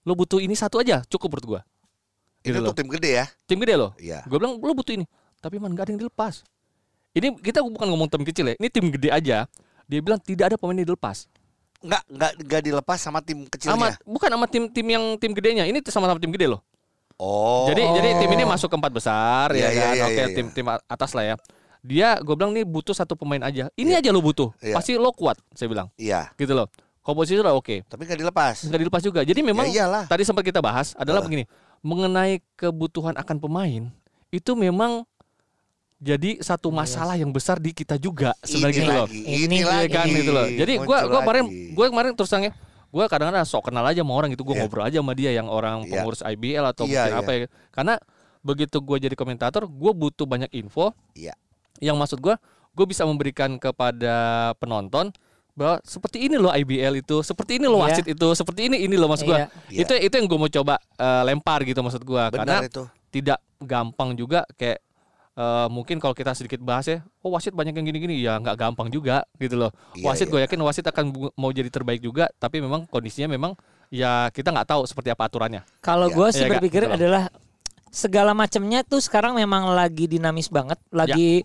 Lo 0.03 0.11
butuh 0.11 0.39
ini 0.39 0.51
satu 0.51 0.79
aja, 0.79 1.03
cukup 1.05 1.27
menurut 1.29 1.47
gua. 1.47 1.61
Itu 2.39 2.51
Gitu 2.51 2.59
untuk 2.61 2.71
loh. 2.71 2.79
tim 2.79 2.87
gede 2.89 3.09
ya. 3.13 3.25
Tim 3.43 3.59
gede 3.59 3.75
loh. 3.75 3.91
Iya. 3.95 4.23
Gue 4.23 4.37
bilang 4.37 4.55
lo 4.55 4.71
butuh 4.71 4.91
ini, 4.91 5.03
tapi 5.39 5.57
man 5.57 5.71
gak 5.71 5.87
ada 5.87 5.91
yang 5.93 6.01
dilepas. 6.01 6.41
Ini 7.11 7.33
kita 7.35 7.61
bukan 7.61 7.87
ngomong 7.87 8.07
tim 8.07 8.21
kecil 8.21 8.45
ya, 8.47 8.55
ini 8.55 8.67
tim 8.69 8.85
gede 8.87 9.09
aja. 9.09 9.49
Dia 9.85 9.99
bilang 9.99 10.19
tidak 10.19 10.53
ada 10.53 10.55
pemain 10.55 10.75
yang 10.75 10.85
dilepas. 10.85 11.25
Nggak 11.77 12.01
nggak 12.09 12.31
nggak 12.43 12.61
dilepas 12.63 12.97
sama 12.97 13.21
tim 13.21 13.45
Sama 13.45 13.49
kecilnya. 13.53 13.93
bukan 14.03 14.29
sama 14.29 14.45
tim-tim 14.45 14.85
yang 14.87 15.03
tim 15.17 15.31
gedenya, 15.31 15.63
ini 15.63 15.77
sama-sama 15.85 16.17
tim 16.17 16.29
gede 16.29 16.49
loh. 16.49 16.61
Oh. 17.17 17.65
Jadi 17.65 17.81
jadi 17.81 18.09
tim 18.17 18.29
ini 18.29 18.45
masuk 18.45 18.69
ke 18.69 18.77
empat 18.77 18.93
besar 18.93 19.49
Iya, 19.49 19.65
ya 19.65 19.69
iya, 19.69 19.81
kan. 19.81 19.93
iya, 19.93 20.05
Oke, 20.05 20.13
iya, 20.21 20.27
tim 20.33 20.45
tim 20.53 20.65
atas 20.69 21.11
lah 21.17 21.25
ya. 21.25 21.35
Dia 21.81 22.19
gue 22.19 22.35
bilang 22.35 22.53
nih 22.53 22.61
butuh 22.61 22.93
satu 22.93 23.17
pemain 23.17 23.41
aja. 23.41 23.69
Ini 23.73 23.97
aja 23.97 24.09
lo 24.11 24.21
butuh. 24.21 24.53
Iya. 24.59 24.75
Pasti 24.77 24.93
lo 24.93 25.09
kuat, 25.09 25.37
saya 25.53 25.65
bilang. 25.65 25.89
Iya. 25.97 26.29
Gitu 26.35 26.53
loh. 26.53 26.69
Komposisi 27.01 27.39
udah 27.39 27.55
oke. 27.55 27.87
Tapi 27.87 28.01
nggak 28.03 28.19
dilepas. 28.19 28.55
Enggak 28.67 28.79
dilepas 28.83 29.01
juga. 29.01 29.21
Jadi 29.23 29.39
memang 29.41 29.65
Ya 29.71 29.87
iyalah. 29.87 30.03
tadi 30.05 30.27
sempat 30.27 30.43
kita 30.43 30.59
bahas 30.61 30.93
adalah 30.93 31.21
Ah. 31.21 31.25
begini. 31.25 31.47
Mengenai 31.81 32.43
kebutuhan 32.53 33.15
akan 33.15 33.37
pemain 33.39 33.83
itu 34.29 34.51
memang 34.53 35.07
jadi 35.97 36.37
satu 36.39 36.69
masalah 36.69 37.17
yang 37.17 37.29
besar 37.29 37.57
di 37.57 37.73
kita 37.73 37.97
juga 37.97 38.37
sebenarnya 38.41 38.75
gitu 38.75 38.91
loh. 38.91 39.07
lagi, 39.09 39.21
Ini 39.25 39.57
Iya 39.57 39.65
lagi. 39.67 39.93
kan 39.93 40.05
gitu 40.07 40.31
loh. 40.31 40.45
Jadi 40.45 40.73
gua 40.77 40.97
Muncul 41.01 41.09
gua 41.09 41.19
kemarin 41.21 41.43
gua 41.73 41.85
kemarin 41.89 42.11
terus 42.13 42.29
terangnya 42.29 42.53
gua 42.87 43.05
kadang-kadang 43.05 43.43
sok 43.43 43.63
kenal 43.67 43.83
aja 43.83 43.99
sama 43.99 44.13
orang 44.13 44.29
gitu 44.31 44.45
gua 44.45 44.53
Iya. 44.53 44.61
ngobrol 44.63 44.83
aja 44.85 44.97
sama 45.01 45.13
dia 45.13 45.31
yang 45.31 45.47
orang 45.47 45.83
Iya. 45.83 45.89
pengurus 45.91 46.21
IBL 46.21 46.65
atau 46.67 46.85
Iya, 46.85 46.93
mungkin 47.01 47.11
iya. 47.11 47.19
apa 47.19 47.31
ya. 47.33 47.39
Karena 47.71 47.93
begitu 48.39 48.77
gua 48.79 48.97
jadi 48.97 49.13
komentator, 49.13 49.65
gua 49.65 49.91
butuh 49.91 50.23
banyak 50.23 50.53
info. 50.53 50.93
Iya. 51.11 51.33
Yang 51.79 51.97
maksud 51.97 52.19
gua 52.21 52.37
gua 52.71 52.85
bisa 52.85 53.01
memberikan 53.03 53.57
kepada 53.57 54.15
penonton 54.55 55.09
bahwa 55.51 55.81
seperti 55.81 56.21
ini 56.21 56.37
loh 56.37 56.53
IBL 56.53 57.01
itu, 57.01 57.25
seperti 57.25 57.57
ini 57.57 57.65
loh 57.65 57.81
Iya. 57.81 57.89
wasit 57.89 58.05
itu, 58.07 58.27
seperti 58.31 58.69
ini 58.69 58.77
ini 58.79 58.93
loh 58.93 59.09
maksud 59.09 59.25
gua. 59.25 59.49
Iya. 59.67 59.81
Itu 59.81 59.97
itu 59.97 60.13
yang 60.13 60.29
gua 60.29 60.39
mau 60.39 60.51
coba 60.51 60.77
eh, 60.77 61.23
lempar 61.25 61.65
gitu 61.65 61.81
maksud 61.81 62.05
gua 62.05 62.29
karena 62.29 62.61
Benar 62.61 62.69
itu. 62.69 62.83
tidak 63.09 63.41
gampang 63.57 64.13
juga 64.13 64.45
kayak 64.53 64.77
eh, 65.37 65.67
mungkin 65.69 66.01
kalau 66.01 66.17
kita 66.17 66.33
sedikit 66.33 66.57
bahas 66.59 66.89
ya, 66.89 67.05
oh 67.21 67.29
wasit 67.29 67.53
banyak 67.53 67.71
yang 67.71 67.85
gini-gini 67.85 68.17
ya 68.19 68.41
nggak 68.41 68.57
gampang 68.57 68.89
juga 68.89 69.21
gitu 69.37 69.55
loh. 69.55 69.71
Iya, 69.93 70.09
wasit 70.09 70.27
iya. 70.27 70.33
gue 70.33 70.39
yakin 70.49 70.59
wasit 70.65 70.85
akan 70.89 71.05
mau 71.37 71.53
jadi 71.53 71.69
terbaik 71.69 72.01
juga, 72.01 72.27
tapi 72.35 72.57
memang 72.57 72.89
kondisinya 72.89 73.29
memang 73.29 73.53
ya 73.87 74.27
kita 74.33 74.49
nggak 74.49 74.67
tahu 74.67 74.81
seperti 74.83 75.13
apa 75.13 75.29
aturannya. 75.29 75.61
Kalau 75.79 76.09
Iya. 76.09 76.15
gue 76.17 76.27
sih 76.33 76.43
Kak, 76.43 76.51
berpikir 76.57 76.81
betul. 76.83 76.97
adalah 76.97 77.23
segala 77.87 78.35
macamnya 78.35 78.83
tuh 78.83 78.99
sekarang 78.99 79.39
memang 79.39 79.71
lagi 79.71 80.05
dinamis 80.05 80.51
banget, 80.51 80.77
lagi 80.91 81.41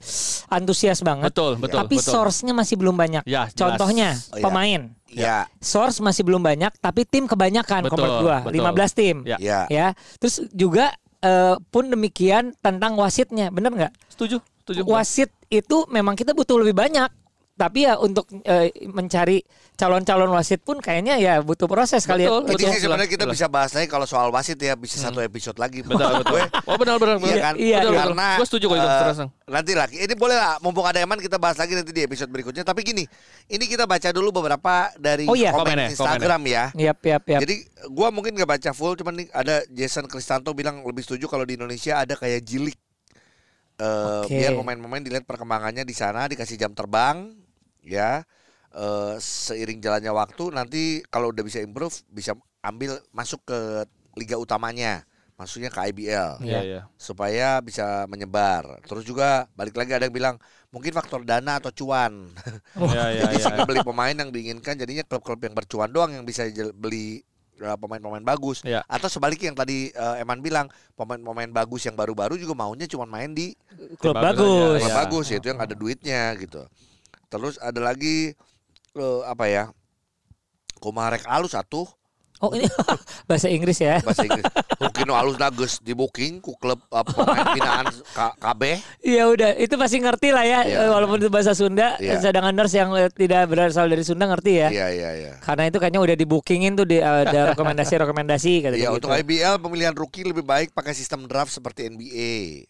antusias 0.50 1.00
banget. 1.00 1.30
Betul, 1.30 1.56
betul, 1.56 1.78
Tapi 1.80 1.96
betul. 1.96 2.12
source-nya 2.12 2.52
masih 2.52 2.76
belum 2.76 2.92
banyak. 2.98 3.22
Ya, 3.24 3.46
jelas. 3.48 3.56
Contohnya 3.56 4.08
Oh, 4.34 4.36
ya. 4.36 4.44
pemain. 4.44 4.82
Ya, 5.12 5.44
Source 5.60 6.00
masih 6.00 6.24
belum 6.24 6.40
banyak, 6.40 6.72
tapi 6.80 7.04
tim 7.04 7.28
kebanyakan 7.28 7.84
Betul, 7.84 8.00
menurut 8.00 8.16
gua, 8.24 8.36
betul. 8.48 8.64
15 8.64 8.92
tim. 8.96 9.16
Ya. 9.28 9.36
ya. 9.36 9.60
Ya. 9.68 9.86
Terus 10.16 10.40
juga 10.56 10.96
eh, 11.22 11.56
pun 11.70 11.88
demikian 11.88 12.52
tentang 12.58 12.98
wasitnya, 12.98 13.48
bener 13.48 13.72
nggak? 13.72 13.92
Setuju, 14.10 14.42
setuju. 14.66 14.80
Wasit 14.84 15.30
itu 15.48 15.86
memang 15.88 16.18
kita 16.18 16.34
butuh 16.34 16.58
lebih 16.58 16.76
banyak. 16.76 17.21
Tapi 17.62 17.86
ya 17.86 17.94
untuk 17.94 18.26
eh, 18.42 18.74
mencari 18.90 19.38
calon-calon 19.78 20.26
wasit 20.34 20.58
pun 20.66 20.82
kayaknya 20.82 21.14
ya 21.22 21.38
butuh 21.38 21.70
proses 21.70 22.02
kali 22.02 22.26
ya. 22.26 22.34
Betul, 22.34 22.42
Ini 22.42 22.54
betul. 22.58 22.70
sih 22.74 22.80
sebenarnya 22.82 23.10
kita 23.14 23.24
jelas. 23.30 23.34
bisa 23.38 23.46
bahas 23.46 23.70
lagi 23.70 23.86
kalau 23.86 24.02
soal 24.02 24.34
wasit 24.34 24.58
ya 24.58 24.74
bisa 24.74 24.98
satu 24.98 25.22
episode 25.22 25.54
lagi. 25.62 25.86
Betul, 25.86 26.26
betul. 26.26 26.42
Gue 26.42 26.42
Oh 26.66 26.74
benar 26.74 26.98
benar 26.98 27.22
benar. 27.22 27.30
Iya 27.30 27.38
kan? 27.38 27.54
Iya, 27.54 27.54
betul, 27.54 27.62
iya. 27.62 27.78
betul. 27.78 28.02
Karena 28.02 28.26
Gue 28.34 28.46
setuju 28.50 28.64
kok 28.66 28.76
itu 28.82 28.88
eh, 28.90 28.98
terus. 28.98 29.18
Nanti 29.46 29.72
lagi. 29.78 29.96
Ini 30.02 30.14
boleh 30.18 30.36
lah 30.38 30.58
mumpung 30.58 30.86
ada 30.90 30.98
Eman 30.98 31.22
kita 31.22 31.38
bahas 31.38 31.54
lagi 31.54 31.78
nanti 31.78 31.94
di 31.94 32.02
episode 32.02 32.34
berikutnya. 32.34 32.66
Tapi 32.66 32.82
gini, 32.82 33.06
ini 33.46 33.64
kita 33.70 33.86
baca 33.86 34.08
dulu 34.10 34.34
beberapa 34.34 34.90
dari 34.98 35.30
Oh 35.30 35.38
iya. 35.38 35.54
komen 35.54 35.86
Instagram 35.94 36.42
ya. 36.50 36.64
Yap, 36.74 36.98
yap, 37.06 37.22
yap. 37.30 37.40
Jadi 37.46 37.54
gua 37.94 38.10
mungkin 38.10 38.34
gak 38.34 38.58
baca 38.58 38.70
full 38.74 38.98
cuman 38.98 39.22
nih 39.22 39.26
ada 39.30 39.62
Jason 39.70 40.10
Kristanto 40.10 40.50
bilang 40.50 40.82
lebih 40.82 41.06
setuju 41.06 41.30
kalau 41.30 41.46
di 41.46 41.54
Indonesia 41.54 42.02
ada 42.02 42.18
kayak 42.18 42.42
jilik. 42.42 42.74
Eh, 43.82 44.22
Oke. 44.26 44.34
biar 44.36 44.52
pemain-pemain 44.54 45.02
dilihat 45.02 45.24
perkembangannya 45.26 45.82
di 45.82 45.94
sana 45.96 46.28
dikasih 46.30 46.60
jam 46.60 46.70
terbang 46.76 47.32
ya. 47.84 48.22
Eh, 48.72 49.14
seiring 49.20 49.84
jalannya 49.84 50.08
waktu 50.16 50.48
nanti 50.48 51.04
kalau 51.12 51.28
udah 51.28 51.44
bisa 51.44 51.60
improve 51.60 51.92
bisa 52.08 52.32
ambil 52.64 52.96
masuk 53.12 53.44
ke 53.44 53.58
liga 54.16 54.40
utamanya. 54.40 55.04
Maksudnya 55.32 55.74
ke 55.74 55.80
IBL 55.90 56.38
Iya 56.44 56.60
iya. 56.62 56.80
supaya 56.94 57.58
bisa 57.58 58.06
menyebar. 58.06 58.78
Terus 58.86 59.02
juga 59.02 59.50
balik 59.58 59.74
lagi 59.74 59.90
ada 59.90 60.06
yang 60.06 60.14
bilang 60.14 60.36
mungkin 60.70 60.94
faktor 60.94 61.26
dana 61.26 61.58
atau 61.58 61.74
cuan. 61.74 62.30
Iya 62.78 63.04
iya 63.12 63.22
Jadi 63.26 63.36
iya. 63.36 63.44
sampai 63.44 63.66
beli 63.66 63.82
pemain 63.82 64.14
yang 64.14 64.30
diinginkan 64.30 64.78
jadinya 64.78 65.02
klub-klub 65.02 65.42
yang 65.42 65.52
bercuan 65.52 65.90
doang 65.90 66.14
yang 66.14 66.22
bisa 66.22 66.46
beli 66.72 67.20
uh, 67.58 67.74
pemain-pemain 67.74 68.22
bagus. 68.22 68.62
Iya. 68.62 68.86
Atau 68.86 69.10
sebaliknya 69.10 69.50
yang 69.50 69.58
tadi 69.58 69.90
uh, 69.92 70.16
Eman 70.22 70.38
bilang 70.40 70.70
pemain-pemain 70.94 71.50
bagus 71.50 71.84
yang 71.84 71.98
baru-baru 71.98 72.38
juga 72.38 72.54
maunya 72.54 72.86
cuma 72.86 73.04
main 73.04 73.34
di 73.34 73.52
klub 73.98 74.14
bagus 74.16 74.46
bagus. 74.46 74.46
aja, 74.46 74.78
klub 74.78 74.88
Iya. 74.88 74.96
bagus 75.02 75.26
yaitu 75.34 75.46
yang 75.50 75.60
ada 75.60 75.74
duitnya 75.74 76.22
gitu. 76.38 76.62
Terus 77.32 77.56
ada 77.56 77.80
lagi 77.80 78.36
uh, 78.94 79.24
apa 79.24 79.48
ya? 79.48 79.64
Kumarek 80.76 81.24
alus 81.24 81.54
atuh 81.54 81.88
Oh 82.42 82.50
ini 82.50 82.66
bahasa 83.30 83.46
Inggris 83.46 83.78
ya. 83.78 84.02
bahasa 84.02 84.26
Inggris. 84.26 84.42
Hukino 84.82 85.14
alus 85.14 85.38
nages 85.38 85.78
di 85.78 85.94
booking 85.94 86.42
ku 86.42 86.58
klub 86.58 86.82
uh, 86.90 87.06
pemain 87.06 87.54
binaan 87.54 87.86
KB. 88.34 88.62
Iya 88.98 89.30
udah, 89.30 89.50
itu 89.54 89.78
pasti 89.78 90.02
ngerti 90.02 90.34
lah 90.34 90.42
ya. 90.42 90.66
Eh, 90.66 90.90
Walaupun 90.90 91.22
itu 91.22 91.30
bahasa 91.30 91.54
Sunda, 91.54 91.94
Iya. 92.02 92.18
cadangan 92.18 92.50
nurse 92.50 92.74
yang 92.74 92.90
eh, 92.98 93.14
tidak 93.14 93.46
berasal 93.46 93.86
dari 93.86 94.02
Sunda 94.02 94.26
ngerti 94.26 94.58
ya. 94.58 94.68
Iya 94.74 94.86
iya 94.90 95.10
iya. 95.14 95.32
Karena 95.38 95.70
itu 95.70 95.78
kayaknya 95.78 96.02
udah 96.02 96.16
di 96.18 96.26
bookingin 96.26 96.74
tuh 96.74 96.82
di, 96.82 96.98
eh, 96.98 97.06
ada 97.22 97.40
rekomendasi-rekomendasi 97.54 98.52
kata 98.58 98.74
Iya 98.74 98.90
gitu. 98.90 99.06
untuk 99.06 99.14
IBL 99.14 99.62
pemilihan 99.62 99.94
rookie 99.94 100.26
lebih 100.26 100.42
baik 100.42 100.74
pakai 100.74 100.98
sistem 100.98 101.30
draft 101.30 101.54
seperti 101.54 101.86
NBA. 101.86 102.66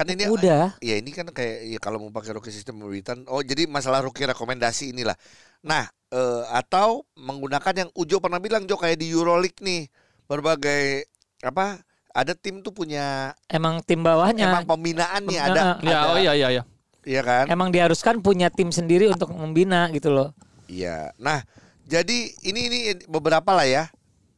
Kan 0.00 0.16
ini 0.16 0.24
Udah. 0.32 0.80
Ya 0.80 0.96
ini 0.96 1.12
kan 1.12 1.28
kayak 1.28 1.68
ya 1.68 1.76
kalau 1.76 2.00
mau 2.00 2.08
pakai 2.08 2.32
rookie 2.32 2.48
sistem 2.48 2.80
pembibitan. 2.80 3.28
Oh 3.28 3.44
jadi 3.44 3.68
masalah 3.68 4.00
rookie 4.00 4.24
rekomendasi 4.24 4.96
inilah. 4.96 5.12
Nah 5.60 5.84
eh, 6.08 6.42
atau 6.48 7.04
menggunakan 7.20 7.84
yang 7.84 7.90
Ujo 7.92 8.16
pernah 8.16 8.40
bilang 8.40 8.64
Jo 8.64 8.80
kayak 8.80 8.96
di 8.96 9.12
EuroLeague 9.12 9.60
nih 9.60 9.92
berbagai 10.24 11.04
apa 11.44 11.84
ada 12.16 12.32
tim 12.32 12.64
tuh 12.64 12.72
punya 12.72 13.36
Emang 13.46 13.84
tim 13.84 14.00
bawahnya 14.00 14.48
emang 14.48 14.64
pembinaannya 14.64 15.36
Pembina- 15.36 15.76
ada, 15.76 15.84
Ya 15.84 15.96
ada 16.00 16.08
oh 16.10 16.18
iya 16.18 16.32
iya 16.32 16.48
iya. 16.50 16.62
iya 17.04 17.20
kan 17.22 17.44
emang 17.48 17.68
diharuskan 17.70 18.24
punya 18.24 18.48
tim 18.50 18.72
sendiri 18.72 19.06
untuk 19.06 19.30
membina 19.32 19.86
gitu 19.92 20.10
loh. 20.10 20.34
iya 20.66 21.10
nah 21.18 21.42
jadi 21.86 22.18
ini 22.46 22.60
ini 22.66 22.78
beberapa 23.06 23.50
lah 23.54 23.66
ya 23.66 23.84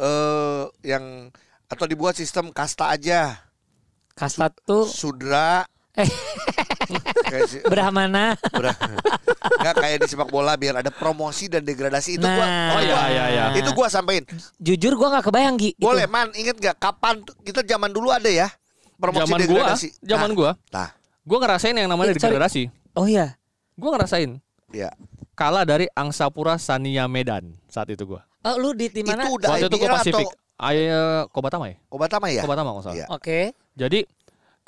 eh 0.00 0.64
yang 0.85 1.28
atau 1.69 1.85
dibuat 1.88 2.16
sistem 2.16 2.52
kasta 2.52 2.92
aja 2.92 3.37
Kasta 4.12 4.49
tuh 4.50 4.85
Sudra 4.85 5.64
Eh. 5.92 6.09
si- 7.45 7.61
Brahmana. 7.62 8.33
Udah. 8.50 8.73
Nggak 9.59 9.75
kayak 9.76 9.97
di 10.00 10.07
sepak 10.07 10.28
bola 10.28 10.54
biar 10.54 10.78
ada 10.78 10.88
promosi 10.88 11.47
dan 11.47 11.61
degradasi 11.61 12.16
itu 12.16 12.25
gua 12.25 12.45
Nah. 12.45 12.73
Oh 12.73 12.81
iya 12.81 12.99
iya 13.09 13.25
iya. 13.28 13.45
itu 13.52 13.71
gua 13.73 13.88
sampein. 13.88 14.25
Jujur 14.57 14.95
gua 14.95 15.12
nggak 15.12 15.25
kebayang 15.26 15.57
Gi. 15.57 15.71
itu. 15.73 15.83
Boleh 15.83 16.04
man, 16.07 16.33
inget 16.33 16.57
gak 16.57 16.76
kapan 16.78 17.21
kita 17.40 17.61
zaman 17.62 17.88
dulu 17.88 18.09
ada 18.09 18.26
ya 18.26 18.49
promosi 18.97 19.26
Zaman 19.26 19.38
gua, 19.38 19.49
degradasi. 19.59 19.88
zaman 20.00 20.28
nah, 20.28 20.37
gua, 20.37 20.50
Nah, 20.71 20.88
gua 21.23 21.38
ngerasain 21.40 21.75
yang 21.75 21.88
namanya 21.88 22.09
Eh, 22.09 22.16
sorry. 22.16 22.25
degradasi. 22.31 22.62
Oh 22.95 23.04
iya. 23.04 23.37
Gua 23.75 23.90
ngerasain 23.92 24.31
ya. 24.71 24.88
kalah 25.33 25.64
dari 25.64 25.88
Angsapura 25.90 26.57
Sania 26.57 27.04
Medan 27.04 27.57
saat 27.66 27.88
itu 27.88 28.04
gua. 28.07 28.25
Oh 28.42 28.57
lu 28.57 28.73
di 28.73 28.88
tim 28.88 29.04
mana? 29.04 29.25
Itu 29.25 29.37
udah 29.37 29.49
Waktu 29.50 29.66
itu 29.66 29.76
gua 29.76 29.90
Pasifik. 29.92 30.25
atau 30.25 30.40
Ayo 30.62 31.26
Kobatama 31.35 31.66
ya? 31.66 31.76
Kobatama 31.87 32.26
ya? 32.31 32.40
Kobatama 32.40 32.69
nggak 32.71 32.85
salah. 32.85 32.97
Iya. 32.97 33.07
Oke. 33.11 33.40
Jadi 33.73 34.05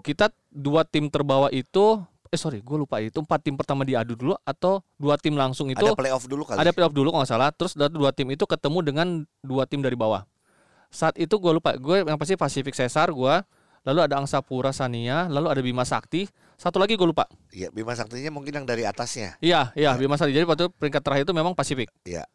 kita 0.01 0.29
dua 0.49 0.83
tim 0.83 1.07
terbawah 1.07 1.49
itu 1.49 2.01
eh 2.27 2.37
sorry 2.37 2.59
gue 2.59 2.77
lupa 2.77 2.99
itu 2.99 3.15
empat 3.15 3.41
tim 3.41 3.55
pertama 3.55 3.87
diadu 3.87 4.19
dulu 4.19 4.35
atau 4.43 4.83
dua 4.97 5.15
tim 5.15 5.33
langsung 5.33 5.71
itu 5.71 5.79
ada 5.81 5.95
playoff 5.95 6.27
dulu 6.27 6.43
kali. 6.43 6.59
ada 6.59 6.75
playoff 6.75 6.91
dulu 6.91 7.09
kalau 7.09 7.23
nggak 7.23 7.31
salah 7.31 7.51
terus 7.55 7.73
dari 7.73 7.95
dua 7.95 8.11
tim 8.11 8.27
itu 8.27 8.43
ketemu 8.43 8.79
dengan 8.83 9.07
dua 9.39 9.65
tim 9.65 9.79
dari 9.79 9.95
bawah 9.95 10.27
saat 10.91 11.15
itu 11.15 11.31
gue 11.31 11.53
lupa 11.53 11.79
gue 11.79 12.03
yang 12.03 12.19
pasti 12.19 12.35
Pacific 12.35 12.75
Cesar 12.75 13.15
gue 13.15 13.35
lalu 13.87 14.01
ada 14.01 14.19
Angsapura 14.19 14.75
Sania 14.75 15.31
lalu 15.31 15.47
ada 15.47 15.63
Bima 15.63 15.87
Sakti 15.87 16.27
satu 16.55 16.83
lagi 16.83 16.99
gue 16.99 17.07
lupa 17.07 17.31
Iya, 17.51 17.71
Bima 17.71 17.95
Saktinya 17.95 18.31
mungkin 18.31 18.51
yang 18.53 18.67
dari 18.67 18.83
atasnya. 18.83 19.39
iya 19.39 19.71
iya 19.73 19.95
Bima 19.95 20.19
Sakti 20.19 20.35
jadi 20.35 20.43
waktu 20.43 20.75
peringkat 20.75 21.03
terakhir 21.03 21.25
itu 21.25 21.35
memang 21.35 21.55
Pasifik 21.55 21.87
Iya. 22.03 22.27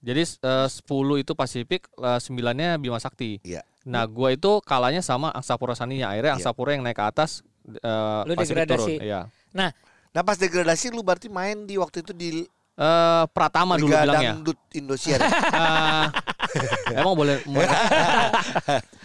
jadi 0.00 0.24
eh, 0.24 0.68
10 0.68 0.80
itu 1.18 1.32
Pasifik 1.36 1.92
eh, 1.92 2.18
sembilannya 2.18 2.80
Bima 2.80 2.96
Sakti 2.96 3.36
Iya. 3.44 3.60
Nah 3.84 4.04
gue 4.04 4.28
itu 4.32 4.62
kalahnya 4.62 5.00
sama 5.00 5.30
Angsapura 5.30 5.72
Sania 5.72 6.06
akhirnya 6.08 6.32
Iya. 6.32 6.38
Angsapura 6.38 6.70
yang 6.72 6.82
naik 6.82 6.94
ke 6.94 7.04
atas 7.04 7.42
eh, 7.66 8.20
Lu 8.24 8.32
Pasifik 8.32 8.62
degradasi. 8.62 8.94
turun 8.96 9.02
iya 9.02 9.20
Nah, 9.52 9.68
pas 10.14 10.36
degradasi 10.36 10.90
lu 10.90 11.00
berarti 11.00 11.28
main 11.28 11.62
di 11.62 11.76
waktu 11.76 12.00
itu 12.00 12.12
di 12.12 12.28
Eh, 12.72 13.24
Pratama 13.28 13.76
dulu 13.76 13.92
Liga 13.92 14.00
bilangnya. 14.08 14.32
Dangdut 14.32 14.58
Indosiar. 14.72 15.20
ya? 15.20 15.28
Eh, 16.52 16.96
emang 16.96 17.12
boleh, 17.12 17.40
boleh- 17.44 17.68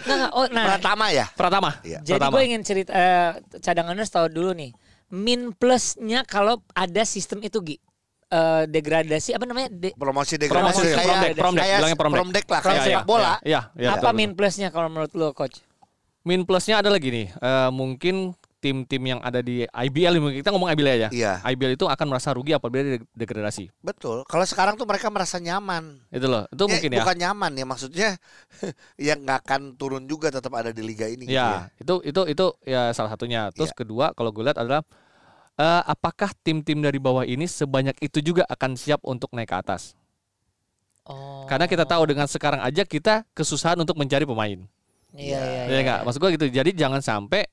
Nah, 0.03 0.15
nah, 0.17 0.29
oh 0.31 0.47
nah. 0.47 0.65
Pratama 0.71 1.05
ya? 1.11 1.25
Pratama. 1.31 1.69
Iya. 1.79 1.99
Jadi 1.99 2.15
Pratama. 2.15 2.33
gue 2.35 2.43
ingin 2.43 2.61
cerita 2.63 2.91
eh, 2.91 3.31
cadanganers 3.59 4.07
tahu 4.07 4.27
dulu 4.27 4.51
nih. 4.51 4.71
Min 5.11 5.51
plusnya 5.51 6.23
kalau 6.23 6.59
ada 6.71 7.03
sistem 7.03 7.39
itu 7.39 7.59
Gi. 7.59 7.77
Eh, 8.27 8.63
degradasi 8.67 9.29
apa 9.33 9.45
namanya? 9.45 9.71
De- 9.71 9.95
Promosi 9.95 10.35
Promosi, 10.35 10.35
degradasi 10.35 10.67
Promosi, 10.75 10.83
kayak 10.83 11.07
promdek, 11.07 11.31
promdek, 11.33 11.63
kayak 11.63 11.77
bilangnya 11.77 11.95
promdek. 11.95 12.17
promdek 12.19 12.45
lah 12.45 12.59
Promdek. 12.59 12.67
kayak 12.67 12.83
Iya, 12.83 12.97
sepak 12.99 13.07
bola. 13.07 13.33
Iya, 13.39 13.61
iya. 13.73 13.89
apa 13.89 13.97
betul, 14.03 14.11
min 14.13 14.27
betul. 14.27 14.37
plusnya 14.37 14.67
kalau 14.67 14.87
menurut 14.87 15.11
lo 15.13 15.27
coach? 15.31 15.57
Min 16.21 16.43
plusnya 16.43 16.75
ada 16.77 16.89
lagi 16.89 17.07
nih. 17.07 17.27
Eh, 17.31 17.69
mungkin 17.71 18.15
tim-tim 18.57 18.99
yang 19.05 19.21
ada 19.21 19.39
di 19.39 19.63
IBL 19.63 20.17
mungkin 20.17 20.41
kita 20.41 20.51
ngomong 20.51 20.67
IBL 20.67 20.89
aja. 20.89 21.07
Iya, 21.07 21.39
IBL 21.45 21.73
itu 21.73 21.85
akan 21.85 22.03
merasa 22.05 22.35
rugi 22.35 22.51
apabila 22.51 22.83
degradasi. 23.11 23.71
betul. 23.79 24.25
Kalau 24.25 24.43
sekarang 24.43 24.75
tuh 24.75 24.83
mereka 24.83 25.07
merasa 25.07 25.39
nyaman. 25.39 26.03
Itu 26.09 26.27
loh. 26.27 26.43
Itu 26.49 26.63
Ya, 26.63 26.71
mungkin 26.73 26.89
ya. 26.91 26.99
Bukan 26.99 27.17
nyaman 27.17 27.51
ya 27.53 27.63
maksudnya 27.63 28.09
yang 28.99 29.23
nggak 29.23 29.39
akan 29.39 29.61
turun 29.73 30.03
juga 30.03 30.27
tetap 30.27 30.51
ada 30.51 30.69
di 30.69 30.81
liga 30.81 31.05
ini 31.05 31.23
gitu 31.23 31.31
Ya, 31.31 31.71
ya. 31.71 31.79
itu 31.79 31.93
itu 32.03 32.21
itu 32.27 32.45
ya 32.65 32.91
salah 32.91 33.07
satunya. 33.07 33.55
Terus 33.55 33.71
Iya. 33.71 33.77
kedua 33.77 34.11
kalau 34.11 34.29
gue 34.29 34.43
lihat 34.43 34.59
adalah 34.59 34.83
eh, 35.57 35.81
apakah 35.83 36.31
tim-tim 36.37 36.77
dari 36.77 36.97
bawah 36.97 37.21
ini 37.21 37.43
sebanyak 37.43 37.97
itu 37.99 38.21
juga 38.21 38.45
akan 38.45 38.73
siap 38.73 39.01
untuk 39.01 39.29
naik 39.31 39.49
ke 39.49 39.57
atas? 39.57 39.97
Oh. 41.03 41.47
Karena 41.47 41.65
kita 41.65 41.83
tahu 41.83 42.03
dengan 42.05 42.27
sekarang 42.27 42.59
aja 42.59 42.83
kita 42.83 43.23
kesusahan 43.31 43.77
untuk 43.77 43.95
mencari 43.95 44.23
pemain. 44.23 44.59
Iya 45.11 45.39
iya. 45.39 45.63
Ya 45.65 45.77
enggak, 45.79 45.99
maksud 46.03 46.19
gua 46.19 46.29
gitu. 46.29 46.45
Jadi 46.45 46.75
jangan 46.75 46.99
sampai 46.99 47.47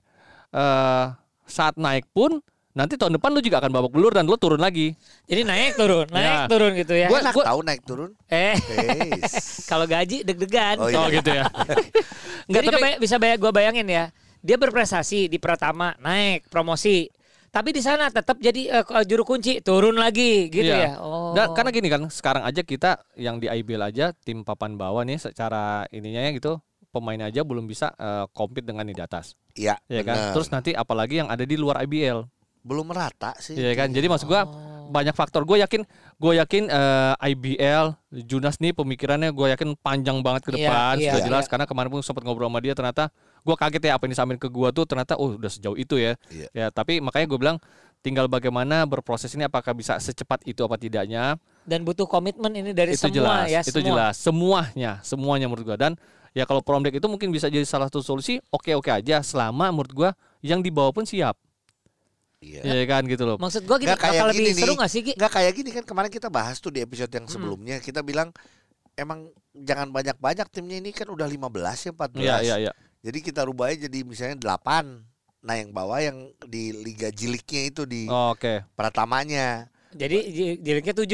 eh 0.50 1.04
saat 1.44 1.74
naik 1.76 2.10
pun 2.10 2.42
nanti 2.74 2.98
tahun 2.98 3.14
depan 3.14 3.30
lu 3.30 3.38
juga 3.38 3.62
akan 3.62 3.70
babak 3.70 3.92
belur 3.94 4.10
dan 4.10 4.26
lu 4.26 4.34
turun 4.34 4.58
lagi. 4.58 4.98
Jadi 5.24 5.46
naik 5.46 5.78
turun, 5.78 6.10
naik 6.10 6.26
Ya. 6.26 6.38
turun 6.50 6.74
gitu 6.74 6.92
ya. 6.92 7.06
Gue 7.06 7.22
enak 7.22 7.30
gua- 7.32 7.46
tahu 7.46 7.60
naik 7.62 7.82
turun. 7.86 8.10
eh 8.26 8.58
kalau 9.70 9.86
gaji 9.86 10.26
deg-degan. 10.26 10.82
Oh, 10.82 10.90
iya. 10.90 10.98
Oh 10.98 11.06
gitu 11.06 11.30
ya. 11.30 11.46
Enggak, 11.46 11.78
Jadi 12.58 12.66
tapi 12.66 12.76
kebay- 12.82 12.98
bisa 12.98 13.16
bayang 13.22 13.38
gue 13.38 13.52
bayangin 13.54 13.86
ya. 13.86 14.04
Dia 14.42 14.58
berprestasi 14.58 15.30
di 15.30 15.38
Pratama, 15.38 15.94
naik 15.96 16.50
promosi. 16.50 17.06
Tapi 17.54 17.70
di 17.70 17.78
sana 17.78 18.10
tetap 18.10 18.34
jadi 18.36 18.82
eh, 18.82 19.04
juru 19.04 19.22
kunci, 19.24 19.62
turun 19.62 19.94
lagi 19.94 20.50
gitu 20.50 20.66
Iya. 20.66 20.90
ya. 20.90 20.92
Oh. 20.98 21.30
Dan 21.32 21.54
karena 21.54 21.70
gini 21.70 21.86
kan, 21.86 22.02
sekarang 22.08 22.42
aja 22.42 22.60
kita 22.60 22.90
yang 23.14 23.38
di 23.38 23.46
IBL 23.46 23.78
aja 23.84 24.10
tim 24.12 24.42
papan 24.42 24.74
bawah 24.74 25.00
nih 25.00 25.22
secara 25.22 25.86
ininya 25.88 26.18
ya 26.20 26.34
gitu 26.34 26.58
pemain 26.90 27.18
aja 27.20 27.40
belum 27.40 27.64
bisa 27.64 27.90
eh, 27.92 28.26
compete 28.30 28.66
dengan 28.66 28.82
yang 28.84 28.94
di 28.96 29.04
atas. 29.04 29.38
Iya, 29.54 29.78
Ya 29.86 30.02
kan? 30.02 30.14
bener. 30.16 30.34
Terus 30.34 30.48
nanti 30.48 30.70
apalagi 30.72 31.22
yang 31.22 31.30
ada 31.30 31.42
di 31.42 31.54
luar 31.54 31.78
IBL. 31.80 32.26
belum 32.64 32.88
merata 32.88 33.36
sih. 33.36 33.52
Iya 33.52 33.76
kan? 33.76 33.92
Jadi 33.92 34.08
maksud 34.08 34.24
gua 34.24 34.48
Oh. 34.48 34.88
banyak 34.88 35.12
faktor. 35.12 35.44
Gue 35.44 35.60
yakin, 35.60 35.84
gue 36.16 36.32
yakin 36.34 36.64
eh, 36.66 37.12
IBL 37.28 37.92
Junas 38.24 38.56
nih 38.56 38.72
pemikirannya 38.72 39.30
gue 39.30 39.52
yakin 39.52 39.76
panjang 39.76 40.20
banget 40.20 40.48
ke 40.48 40.50
Iya, 40.52 40.64
depan. 40.64 40.94
iya, 40.96 41.12
sudah 41.12 41.22
jelas 41.24 41.44
iya. 41.44 41.50
karena 41.50 41.64
kemarin 41.64 41.90
pun 41.90 42.00
sempat 42.00 42.24
ngobrol 42.24 42.48
sama 42.48 42.58
dia 42.58 42.72
ternyata 42.72 43.12
gua 43.44 43.54
kaget 43.54 43.82
ya 43.84 43.92
apa 43.94 44.08
yang 44.08 44.12
disampaikan 44.16 44.40
ke 44.40 44.48
gua 44.48 44.72
tuh 44.72 44.88
ternyata 44.88 45.14
oh 45.14 45.36
udah 45.36 45.52
sejauh 45.52 45.76
itu 45.76 46.00
ya. 46.00 46.16
Iya. 46.32 46.48
Ya, 46.50 46.66
tapi 46.72 46.98
makanya 46.98 47.28
gue 47.28 47.38
bilang 47.38 47.56
tinggal 48.00 48.24
bagaimana 48.24 48.84
berproses 48.84 49.32
ini 49.32 49.44
apakah 49.44 49.72
bisa 49.72 49.96
secepat 49.96 50.40
itu 50.44 50.60
apa 50.60 50.76
tidaknya. 50.76 51.36
Dan 51.64 51.84
butuh 51.84 52.04
komitmen 52.04 52.52
ini 52.52 52.72
dari 52.72 52.96
itu 52.96 53.04
semua 53.04 53.16
jelas, 53.16 53.46
ya, 53.48 53.60
itu 53.60 53.72
semua. 53.76 53.88
jelas. 53.88 54.14
Semuanya, 54.16 54.92
semuanya 55.00 55.46
menurut 55.46 55.64
gua 55.64 55.76
dan 55.76 55.92
ya 56.32 56.44
kalau 56.44 56.60
prom 56.60 56.80
deck 56.80 56.96
itu 56.96 57.04
mungkin 57.06 57.28
bisa 57.28 57.46
jadi 57.46 57.64
salah 57.64 57.88
satu 57.88 58.00
solusi, 58.00 58.40
oke-oke 58.48 58.88
aja 58.88 59.20
selama 59.20 59.68
menurut 59.68 59.92
gua 59.92 60.10
yang 60.40 60.60
dibawa 60.60 60.88
pun 60.90 61.04
siap. 61.04 61.36
Iya. 62.40 62.60
Iya 62.60 62.84
kan 62.84 63.08
gitu 63.08 63.24
loh. 63.24 63.36
Maksud 63.40 63.64
gua 63.64 63.80
gini, 63.80 63.88
Nggak 63.88 64.00
kayak 64.04 64.24
lebih 64.32 64.40
gini 64.44 64.60
seru 64.60 64.72
nih. 64.72 64.80
gak 64.80 64.90
sih? 64.92 65.00
Nggak 65.16 65.32
kayak 65.32 65.52
gini 65.56 65.70
kan 65.72 65.84
kemarin 65.84 66.10
kita 66.12 66.28
bahas 66.28 66.60
tuh 66.60 66.68
di 66.68 66.80
episode 66.80 67.08
yang 67.08 67.24
Hmm. 67.24 67.32
sebelumnya 67.32 67.76
kita 67.80 68.04
bilang 68.04 68.28
emang 68.94 69.26
jangan 69.56 69.88
banyak-banyak 69.88 70.46
timnya 70.52 70.76
ini 70.78 70.92
kan 70.92 71.08
udah 71.08 71.24
15 71.24 71.88
ya 71.88 71.90
14. 71.96 72.20
Iya, 72.20 72.36
iya, 72.44 72.56
iya. 72.68 72.72
Jadi 73.04 73.18
kita 73.20 73.44
rubah 73.44 73.68
aja 73.68 73.84
jadi 73.84 74.00
misalnya 74.00 74.36
8. 74.40 75.04
Nah, 75.44 75.54
yang 75.54 75.70
bawah 75.70 76.00
yang 76.00 76.16
di 76.42 76.72
liga 76.72 77.12
jiliknya 77.12 77.68
itu 77.68 77.84
di 77.84 78.08
Oke. 78.08 78.64
pratamanya. 78.72 79.68
Jadi 79.92 80.16
j- 80.26 80.56
jilidnya 80.58 80.96
7. 80.96 81.04
Eh, 81.04 81.12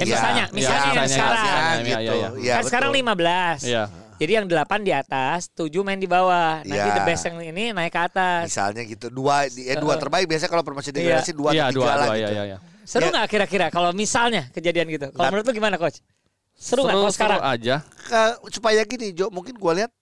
Iya, 0.00 0.06
misalnya, 0.08 0.44
iya, 0.46 0.54
misalnya 0.54 0.80
yang 0.86 1.04
misalnya, 1.04 1.10
sekarang. 1.36 1.60
Iya, 1.60 1.76
gitu. 1.76 2.00
iya, 2.00 2.12
iya. 2.14 2.28
Iya, 2.40 2.54
kan 2.54 2.64
sekarang 2.64 2.90
betul. 2.90 3.02
15. 3.04 3.58
Iya. 3.62 3.84
Jadi 4.16 4.32
yang 4.32 4.46
8 4.46 4.80
di 4.80 4.92
atas, 4.94 5.38
7 5.50 5.80
main 5.82 5.96
di 5.96 6.06
bawah. 6.06 6.60
Nanti 6.62 6.72
Iya. 6.78 6.94
the 6.94 7.02
best 7.02 7.22
yang 7.26 7.36
ini 7.38 7.64
naik 7.70 7.90
ke 7.90 8.00
atas. 8.02 8.42
Misalnya 8.46 8.82
gitu 8.86 9.06
dua 9.08 9.44
di 9.46 9.62
eh, 9.66 9.76
dua 9.76 9.96
terbaik 9.96 10.24
biasanya 10.24 10.48
kalau 10.48 10.62
permasi 10.62 10.88
Iya. 10.88 10.96
degradasi 11.20 11.32
dua 11.34 11.50
Iya, 11.50 11.62
atau 11.62 11.74
dua, 11.74 11.84
tiga 11.84 11.92
lah 11.92 12.06
dua, 12.06 12.14
gitu. 12.14 12.20
iya, 12.22 12.28
iya, 12.30 12.42
iya. 12.46 12.58
Seru 12.82 13.06
Ya. 13.06 13.12
nggak 13.12 13.26
kira-kira 13.28 13.66
kalau 13.68 13.90
misalnya 13.92 14.48
kejadian 14.50 14.86
gitu? 14.88 15.06
Kalau 15.06 15.14
Nggak. 15.14 15.30
menurut 15.30 15.44
lu 15.44 15.54
gimana 15.54 15.76
coach? 15.76 15.98
Seru 16.54 16.80
nggak 16.82 16.96
kalau 16.96 17.10
sekarang? 17.10 17.40
aja. 17.42 17.74
Ke- 18.02 18.36
supaya 18.50 18.80
gini 18.82 19.10
Jo, 19.10 19.28
mungkin 19.28 19.52
gua 19.54 19.72
lihat 19.74 19.92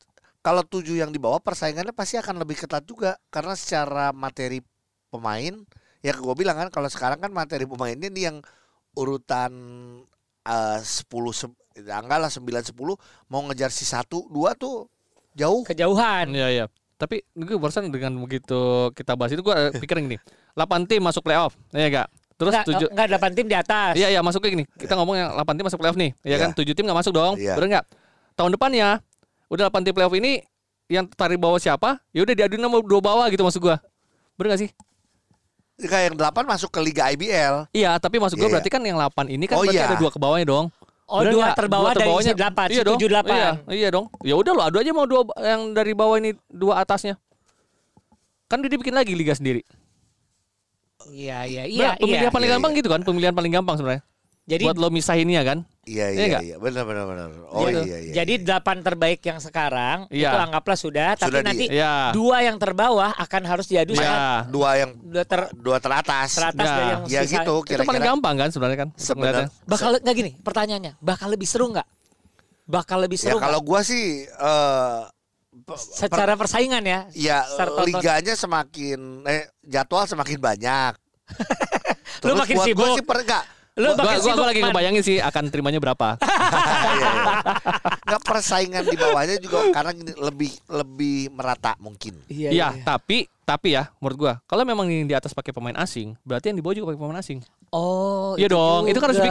kalau 0.41 0.63
tujuh 0.63 0.97
yang 0.97 1.11
di 1.11 1.19
bawah 1.19 1.39
persaingannya 1.39 1.93
pasti 1.93 2.17
akan 2.17 2.39
lebih 2.39 2.57
ketat 2.57 2.83
juga 2.83 3.19
karena 3.29 3.53
secara 3.53 4.11
materi 4.11 4.63
pemain 5.09 5.55
ya 5.99 6.13
gue 6.13 6.35
bilang 6.35 6.57
kan 6.57 6.69
kalau 6.71 6.87
sekarang 6.87 7.19
kan 7.19 7.31
materi 7.31 7.65
pemainnya 7.65 8.07
nih 8.07 8.25
yang 8.29 8.37
urutan 8.95 9.53
eh, 10.45 10.79
10 10.81 11.05
se- 11.31 11.59
ya 11.79 11.99
enggak 11.99 12.19
lah 12.19 12.31
9 12.31 12.43
10 12.43 12.75
mau 13.29 13.41
ngejar 13.47 13.71
si 13.71 13.85
satu 13.85 14.27
dua 14.29 14.55
tuh 14.55 14.91
jauh. 15.39 15.63
Kejauhan. 15.63 16.35
Iya, 16.35 16.49
iya. 16.51 16.65
Tapi 16.99 17.23
gue 17.31 17.55
barusan 17.55 17.95
dengan 17.95 18.11
begitu 18.19 18.91
kita 18.91 19.15
bahas 19.15 19.31
itu 19.31 19.43
gue 19.43 19.55
pikir 19.79 20.03
gini. 20.03 20.19
8 20.59 20.91
tim 20.91 20.99
masuk 20.99 21.23
playoff, 21.23 21.55
ya 21.71 21.87
enggak? 21.87 22.09
Terus 22.35 22.51
Enggak, 22.55 22.67
tujuh 22.67 22.89
enggak 22.91 23.07
8 23.15 23.37
tim 23.39 23.47
di 23.47 23.57
atas. 23.59 23.93
Iya 23.95 24.09
iya 24.11 24.21
masuknya 24.23 24.51
gini. 24.59 24.65
Kita 24.75 24.99
ngomong 24.99 25.15
yang 25.15 25.31
8 25.39 25.55
tim 25.55 25.65
masuk 25.67 25.79
playoff 25.79 25.99
nih. 25.99 26.11
Ya 26.27 26.35
Iya. 26.35 26.37
kan 26.43 26.51
7 26.55 26.75
tim 26.75 26.85
nggak 26.87 26.99
masuk 26.99 27.13
dong. 27.15 27.35
Iya. 27.39 27.55
Bener 27.55 27.67
nggak? 27.79 27.87
Tahun 28.35 28.51
depannya 28.51 28.89
udah 29.49 29.69
8 29.69 29.81
tim 29.83 29.93
playoff 29.93 30.13
ini 30.13 30.45
yang 30.87 31.05
tarik 31.07 31.37
bawah 31.37 31.57
siapa? 31.57 32.01
Ya 32.11 32.25
udah 32.25 32.35
diaduin 32.35 32.61
sama 32.61 32.81
dua 32.81 33.01
bawah 33.01 33.27
gitu 33.29 33.43
maksud 33.43 33.61
gua. 33.61 33.77
Bener 34.37 34.57
gak 34.57 34.61
sih? 34.63 34.71
Kayak 35.79 36.05
yang 36.11 36.17
8 36.19 36.43
masuk 36.45 36.71
ke 36.71 36.81
Liga 36.81 37.07
IBL. 37.09 37.71
Iya, 37.71 37.97
tapi 37.97 38.19
maksud 38.19 38.35
gua 38.35 38.47
Iya, 38.47 38.55
berarti 38.57 38.71
kan 38.71 38.83
yang 38.83 38.99
8 38.99 39.29
ini 39.29 39.45
kan 39.45 39.57
Oh, 39.57 39.63
berarti 39.63 39.77
iya. 39.77 39.87
ada 39.87 39.97
dua 39.97 40.11
ke 40.11 40.19
bawahnya 40.19 40.47
dong. 40.47 40.67
Oh, 41.09 41.25
Bener 41.25 41.33
dua 41.33 41.47
terbawah 41.57 41.91
dari 41.91 42.05
terbawahnya- 42.05 42.33
isi 42.33 42.37
delapan, 42.37 42.67
iya 42.69 42.83
dong. 42.85 42.97
tujuh 42.97 43.09
delapan. 43.09 43.37
Iya, 43.37 43.51
iya 43.73 43.89
dong. 43.89 44.07
Ya 44.21 44.35
udah 44.37 44.53
lo 44.53 44.63
adu 44.63 44.77
aja 44.77 44.93
mau 44.93 45.09
dua 45.09 45.25
yang 45.41 45.73
dari 45.73 45.97
bawah 45.97 46.21
ini 46.21 46.37
dua 46.47 46.85
atasnya. 46.85 47.17
Kan 48.45 48.61
dia 48.61 48.77
bikin 48.77 48.93
lagi 48.93 49.17
liga 49.17 49.33
sendiri. 49.33 49.65
Iya, 51.09 51.49
iya, 51.49 51.63
Bener, 51.65 51.73
iya. 51.73 51.91
pemilihan 51.97 52.23
iya. 52.23 52.35
paling 52.35 52.49
Iya, 52.49 52.55
gampang 52.59 52.73
iya. 52.73 52.79
gitu 52.83 52.89
kan, 52.91 53.01
pemilihan 53.01 53.33
paling 53.33 53.53
gampang 53.55 53.77
sebenarnya. 53.81 54.03
Jadi 54.45 54.65
Buat 54.65 54.77
lo 54.77 54.89
misahinnya 54.91 55.41
kan. 55.45 55.59
Iya 55.89 56.07
Iya 56.07 56.25
iya 56.29 56.39
iya 56.45 56.57
benar 56.57 56.85
benar 56.85 57.05
benar. 57.05 57.29
Oh 57.49 57.65
Gitu. 57.65 57.81
iya 57.83 57.97
iya. 57.99 58.13
jadi 58.15 58.33
delapan 58.39 58.77
terbaik 58.79 59.21
yang 59.21 59.39
sekarang 59.39 60.05
Iya. 60.09 60.29
itu 60.29 60.37
anggaplah 60.39 60.77
sudah, 60.77 61.09
tapi 61.15 61.29
Sudah 61.31 61.41
di- 61.41 61.49
nanti 61.49 61.65
Iya. 61.71 62.13
dua 62.13 62.37
yang 62.41 62.57
terbawah 62.57 63.11
akan 63.15 63.43
harus 63.43 63.67
diadu 63.67 63.93
Iya. 63.93 64.05
sama 64.05 64.21
dua 64.47 64.71
yang 64.77 64.91
dua 64.95 65.25
ter 65.25 65.41
dua 65.55 65.79
teratas. 65.79 66.29
teratas 66.31 66.61
Nah, 66.61 66.75
dari 66.75 66.87
yang 66.87 67.03
Ya 67.07 67.21
sisa. 67.23 67.41
gitu 67.41 67.55
Itu 67.65 67.83
paling 67.83 68.05
gampang 68.05 68.35
kan 68.37 68.49
sebenarnya 68.49 68.79
kan. 68.79 68.89
Sebenarnya. 68.95 69.49
Bakal 69.65 69.89
nggak 69.99 70.15
gini 70.15 70.31
pertanyaannya, 70.39 70.93
bakal 70.99 71.29
lebih 71.29 71.45
seru 71.45 71.67
nggak? 71.69 71.89
Bakal 72.65 72.99
lebih 73.01 73.17
Ya 73.17 73.23
seru 73.27 73.39
kalau 73.39 73.59
nggak? 73.59 73.67
gua 73.67 73.81
sih 73.81 74.05
eh 74.25 75.01
pe- 75.59 75.81
secara 75.81 76.35
persaingan 76.35 76.85
ya. 76.85 77.01
Ya 77.11 77.39
tonton. 77.49 77.89
liganya 77.89 78.35
semakin 78.35 79.25
eh 79.25 79.49
jadwal 79.63 80.05
semakin 80.05 80.37
banyak. 80.39 80.93
Lu 82.25 82.35
makin 82.35 82.57
buat 82.57 82.67
sibuk. 82.67 82.85
Gua 82.85 82.95
sih 82.95 83.05
per, 83.05 83.19
enggak. 83.23 83.45
Lu 83.79 83.89
Gua, 83.89 84.03
gua, 84.03 84.13
sibuk, 84.17 84.37
gua 84.37 84.47
lagi 84.49 84.61
ngebayangin 84.61 85.03
sih 85.03 85.17
akan 85.19 85.43
terimanya 85.49 85.79
berapa. 85.79 86.19
Iya, 86.89 86.91
iya. 86.91 87.13
Enggak 88.03 88.23
persaingan 88.25 88.83
di 88.83 88.97
bawahnya 88.97 89.37
juga 89.39 89.71
karena 89.71 89.93
lebih 90.21 90.51
lebih 90.67 91.19
merata 91.31 91.77
mungkin. 91.79 92.19
Iya, 92.27 92.51
Iya, 92.51 92.69
tapi 92.83 93.29
tapi 93.41 93.73
ya 93.73 93.89
menurut 93.97 94.17
gua 94.19 94.33
kalau 94.45 94.63
memang 94.63 94.87
yang 94.87 95.05
di 95.05 95.15
atas 95.15 95.31
pakai 95.31 95.53
pemain 95.53 95.77
asing, 95.77 96.17
berarti 96.23 96.51
yang 96.51 96.57
di 96.57 96.65
bawah 96.65 96.75
juga 96.75 96.87
pakai 96.91 97.01
pemain 97.01 97.19
asing. 97.19 97.39
Oh, 97.69 98.33
Iya 98.35 98.49
dong, 98.49 98.89
itu 98.89 98.97
kan 98.97 99.13
harus 99.13 99.21
sih. 99.21 99.29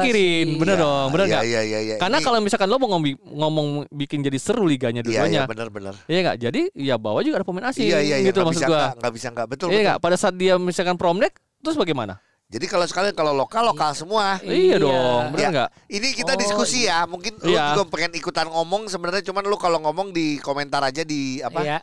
bener 0.55 0.77
Iya, 0.77 0.83
dong, 0.85 1.07
bener 1.09 1.25
iya, 1.25 1.31
nggak? 1.33 1.43
Iya 1.43 1.61
iya 1.63 1.79
iya. 1.81 1.95
Karena 1.97 2.17
Ini- 2.17 2.25
kalau 2.25 2.37
misalkan 2.39 2.67
lo 2.69 2.77
mau 2.77 2.89
ngomong, 2.93 3.13
ngomong 3.25 3.67
bikin 3.89 4.21
jadi 4.21 4.37
seru 4.37 4.63
liganya 4.63 5.01
iya 5.01 5.09
iya 5.25 5.25
dua-duanya, 5.25 5.41
benar 5.49 5.67
benar. 5.67 5.93
iya 6.05 6.19
nggak? 6.23 6.37
Jadi 6.39 6.61
ya 6.77 6.95
bawah 6.95 7.19
juga 7.19 7.41
ada 7.41 7.45
pemain 7.45 7.65
asing, 7.67 7.83
Iya 7.83 7.97
iya 7.99 8.15
iya 8.21 8.29
gitu 8.29 8.39
nggak 8.39 8.47
maksud 8.47 8.61
bisa 8.61 8.69
gua. 8.69 8.83
nggak 8.93 9.11
bisa 9.11 9.27
nggak 9.33 9.47
betul. 9.49 9.67
Iya 9.67 9.73
betul. 9.73 9.85
nggak? 9.89 9.97
Pada 9.99 10.15
saat 10.15 10.35
dia 10.35 10.53
misalkan 10.55 10.95
prom 10.95 11.17
deck, 11.17 11.33
terus 11.59 11.73
bagaimana? 11.73 12.21
Jadi 12.47 12.63
kalau 12.65 12.87
sekalian 12.87 13.11
kalau 13.11 13.35
lokal 13.35 13.67
lokal 13.67 13.91
semua. 13.91 14.39
Iya. 14.39 14.55
Iya, 14.55 14.75
dong, 14.79 15.23
bener 15.35 15.43
Ya, 15.43 15.49
nggak? 15.51 15.69
Ini 15.91 16.07
kita 16.15 16.31
Oh, 16.31 16.39
diskusi 16.39 16.87
ya. 16.87 17.03
Mungkin 17.03 17.35
lu 17.43 17.51
Iya. 17.51 17.75
juga 17.75 17.91
pengen 17.91 18.15
ikutan 18.15 18.47
ngomong 18.47 18.87
sebenarnya 18.87 19.19
cuman 19.21 19.43
lu 19.43 19.59
kalau 19.59 19.83
ngomong 19.83 20.15
di 20.15 20.39
komentar 20.39 20.79
aja 20.79 21.03
di 21.03 21.43
apa? 21.43 21.59
Iya. 21.59 21.77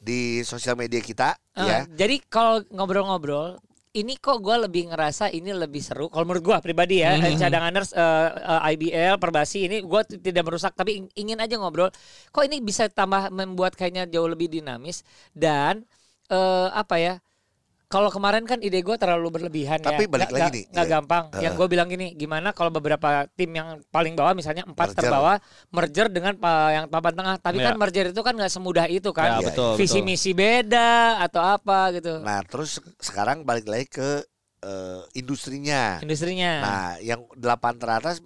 Di 0.00 0.40
sosial 0.42 0.74
media 0.74 0.98
kita 0.98 1.36
Eh, 1.52 1.60
ya. 1.60 1.78
Jadi 1.84 2.24
kalau 2.24 2.64
ngobrol-ngobrol, 2.70 3.60
ini 3.90 4.16
kok 4.16 4.38
gue 4.38 4.56
lebih 4.58 4.88
ngerasa 4.88 5.28
ini 5.28 5.52
lebih 5.52 5.84
seru. 5.84 6.08
Kalau 6.08 6.24
menurut 6.24 6.40
gue 6.40 6.56
pribadi 6.62 7.04
ya, 7.04 7.12
Mhm. 7.12 7.36
cadanganers 7.36 7.92
eh, 7.92 8.28
eh, 8.32 8.70
IBL, 8.72 9.16
Perbasi 9.18 9.66
ini 9.66 9.84
gue 9.84 10.00
tidak 10.16 10.40
merusak, 10.42 10.72
tapi 10.72 11.04
ing- 11.04 11.12
ingin 11.18 11.36
aja 11.36 11.52
ngobrol. 11.54 11.92
Kok 12.30 12.44
ini 12.46 12.62
bisa 12.62 12.88
tambah 12.88 13.28
membuat 13.28 13.74
kayaknya 13.74 14.08
jauh 14.08 14.24
lebih 14.26 14.48
dinamis 14.48 15.04
dan 15.32 15.84
eh, 16.28 16.68
apa 16.70 16.96
ya? 16.96 17.14
Kalau 17.88 18.12
kemarin 18.12 18.44
kan 18.44 18.60
ide 18.60 18.84
gue 18.84 18.96
terlalu 19.00 19.32
berlebihan 19.32 19.80
Tapi 19.80 20.04
ya. 20.04 20.12
balik 20.12 20.28
Nggak- 20.28 20.44
lagi 20.44 20.50
nih, 20.52 20.64
nggak 20.68 20.84
iya. 20.84 20.92
gampang. 20.92 21.24
Yang 21.32 21.40
Heeh. 21.40 21.56
gue 21.56 21.66
bilang 21.66 21.88
gini, 21.88 22.06
gimana 22.12 22.52
kalau 22.52 22.68
beberapa 22.68 23.08
tim 23.32 23.48
yang 23.48 23.80
paling 23.88 24.12
bawah 24.12 24.36
misalnya 24.36 24.68
empat 24.68 24.92
Merger. 24.92 25.00
terbawah 25.00 25.36
merger 25.72 26.06
dengan 26.06 26.34
yang 26.68 26.84
papan 26.86 27.14
tengah. 27.16 27.34
Tapi 27.40 27.56
kan 27.58 27.72
Iya. 27.72 27.80
merger 27.80 28.06
itu 28.12 28.20
kan 28.20 28.36
nggak 28.36 28.52
semudah 28.52 28.86
itu 28.86 29.08
kan. 29.10 29.28
Ya, 29.30 29.36
Iya, 29.40 29.46
betul, 29.48 29.72
Visi 29.74 29.98
betul. 29.98 30.04
misi 30.04 30.30
beda 30.32 30.90
atau 31.18 31.40
apa 31.40 31.96
gitu. 31.96 32.20
Nah, 32.20 32.44
terus 32.44 32.76
sekarang 33.00 33.42
balik 33.42 33.64
lagi 33.64 33.88
ke 33.88 34.20
eh, 34.58 35.00
industrinya. 35.14 35.96
Industrinya. 36.02 36.52
Nah, 36.60 36.88
yang 36.98 37.24
delapan 37.32 37.78
teratas 37.78 38.18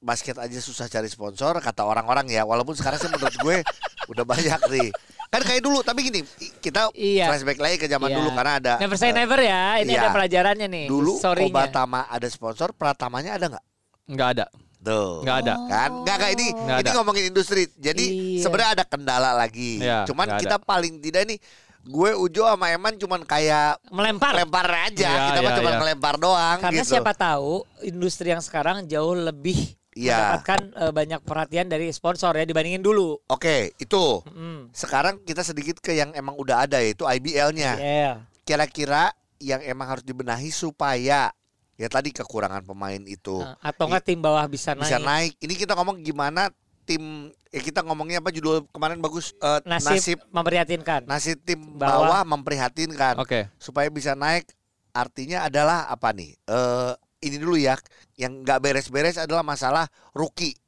basket 0.00 0.34
aja 0.34 0.58
susah 0.58 0.88
cari 0.88 1.06
sponsor 1.06 1.54
kata 1.60 1.84
orang-orang 1.84 2.26
ya. 2.26 2.42
Walaupun 2.42 2.74
sekarang 2.74 2.96
sih 2.96 3.06
menurut 3.06 3.36
gue 3.36 3.56
udah 4.10 4.24
banyak 4.24 4.58
nih. 4.72 4.88
Kan 5.32 5.40
kayak 5.42 5.64
dulu, 5.64 5.80
tapi 5.80 6.04
gini, 6.04 6.20
kita 6.60 6.92
Iya. 6.92 7.32
flashback 7.32 7.56
lagi 7.56 7.80
ke 7.80 7.88
zaman 7.88 8.12
Iya. 8.12 8.16
dulu 8.20 8.28
karena 8.36 8.52
ada 8.60 8.72
Never 8.76 9.00
say 9.00 9.08
eh, 9.08 9.16
never 9.16 9.40
ya. 9.40 9.80
Ini 9.80 9.88
iya. 9.88 10.04
ada 10.04 10.08
pelajarannya 10.12 10.68
nih. 10.68 10.86
dulu 10.86 11.16
Sorry-nya. 11.16 11.48
Kobatama 11.48 12.04
ada 12.04 12.28
sponsor, 12.28 12.76
Pratamanya 12.76 13.40
ada 13.40 13.48
nggak? 13.48 13.64
Nggak 14.12 14.28
ada, 14.28 14.46
Tuh. 14.78 15.24
nggak 15.24 15.36
ada. 15.40 15.54
Kan 15.64 15.90
nggak 16.04 16.16
kayak 16.20 16.32
ini, 16.36 16.46
Nggak 16.52 16.78
ini 16.78 16.84
ada. 16.84 16.96
ngomongin 17.00 17.24
industri. 17.26 17.64
Jadi 17.72 18.04
Iya. 18.04 18.40
sebenarnya 18.44 18.70
ada 18.76 18.84
kendala 18.84 19.32
lagi. 19.32 19.80
Iya, 19.80 20.04
cuman 20.04 20.36
kita 20.36 20.60
paling 20.60 21.00
tidak 21.00 21.24
nih 21.24 21.40
gue 21.82 22.10
Ujo 22.14 22.44
sama 22.44 22.68
Eman 22.68 22.94
cuman 22.94 23.24
kayak 23.24 23.80
melempar. 23.88 24.36
lempar 24.36 24.68
aja. 24.84 25.08
Iya, 25.08 25.24
kita 25.32 25.38
mah 25.40 25.48
iya, 25.48 25.58
cuma 25.58 25.70
iya. 25.72 25.78
ngelempar 25.80 26.14
doang 26.20 26.58
Karena 26.60 26.84
gitu. 26.84 26.92
siapa 26.92 27.10
tahu 27.10 27.64
industri 27.80 28.30
yang 28.30 28.38
sekarang 28.38 28.84
jauh 28.84 29.16
lebih 29.16 29.80
Iya. 29.92 30.16
mendapatkan 30.38 30.60
eh, 30.74 30.90
banyak 30.90 31.20
perhatian 31.20 31.66
dari 31.66 31.88
sponsor 31.88 32.32
ya 32.32 32.42
dibandingin 32.42 32.80
dulu. 32.80 33.20
Oke, 33.26 33.76
itu. 33.76 34.24
Hmm. 34.24 34.68
Sekarang 34.70 35.20
kita 35.20 35.40
sedikit 35.40 35.78
ke 35.78 35.92
yang 35.92 36.12
emang 36.12 36.32
udah 36.34 36.64
ada 36.64 36.78
yaitu 36.78 37.04
IBL-nya. 37.04 37.72
Iya. 37.76 38.12
Kira-kira 38.42 39.12
yang 39.36 39.60
emang 39.60 39.88
harus 39.88 40.02
dibenahi 40.02 40.48
supaya 40.48 41.28
ya 41.74 41.88
tadi 41.88 42.08
kekurangan 42.10 42.62
pemain 42.62 43.02
itu 43.02 43.36
Nah, 43.36 43.58
atau 43.58 43.84
enggak 43.84 44.04
tim 44.04 44.16
bawah 44.16 44.44
bisa 44.46 44.72
naik. 44.72 44.82
bisa 44.82 44.98
naik. 44.98 45.32
Ini 45.36 45.54
kita 45.56 45.72
ngomong 45.74 46.00
gimana 46.00 46.48
tim 46.82 47.02
ya 47.48 47.58
kita 47.58 47.80
ngomongnya 47.80 48.18
apa 48.18 48.30
judul 48.30 48.64
kemarin 48.68 48.98
bagus 48.98 49.34
Eh, 49.36 49.60
Nasib, 49.64 49.92
nasib 49.92 50.18
memprihatinkan. 50.28 51.04
nasib 51.04 51.38
tim 51.40 51.58
Bawah. 51.74 52.06
bawah, 52.08 52.22
memprihatinkan 52.28 53.18
Oke, 53.18 53.46
supaya 53.56 53.86
bisa 53.86 54.14
naik 54.14 54.46
artinya 54.90 55.42
adalah 55.42 55.84
apa 55.86 56.10
nih 56.10 56.32
eh 56.40 56.92
ini 57.22 57.38
dulu 57.38 57.54
ya 57.56 57.78
yang 58.18 58.42
nggak 58.42 58.58
beres-beres 58.60 59.16
adalah 59.16 59.46
masalah 59.46 59.86
rookie 60.12 60.58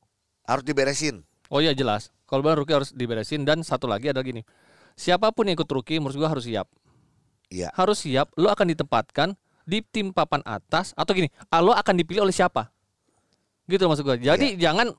harus 0.46 0.64
diberesin 0.64 1.20
oh 1.52 1.60
iya 1.60 1.74
jelas. 1.76 2.08
Kalau 2.24 2.40
baru 2.40 2.64
rookie 2.64 2.74
harus 2.74 2.90
diberesin 2.90 3.44
dan 3.44 3.60
satu 3.60 3.84
lagi 3.84 4.08
adalah 4.10 4.24
gini, 4.24 4.42
siapa 4.96 5.28
pun 5.30 5.44
yang 5.44 5.54
ikut 5.54 5.68
rookie, 5.68 6.00
menurut 6.00 6.16
gua 6.16 6.32
harus 6.32 6.48
siap. 6.48 6.66
Iya. 7.52 7.68
Harus 7.76 8.00
siap. 8.00 8.32
Lo 8.34 8.48
akan 8.48 8.72
ditempatkan 8.74 9.36
di 9.68 9.84
tim 9.84 10.10
papan 10.10 10.40
atas 10.42 10.96
atau 10.96 11.12
gini, 11.12 11.28
ah, 11.52 11.60
lo 11.60 11.76
akan 11.76 11.94
dipilih 11.94 12.24
oleh 12.24 12.32
siapa? 12.34 12.72
Gitu 13.68 13.84
maksud 13.86 14.02
gua. 14.02 14.16
Jadi 14.18 14.56
jangan 14.56 14.90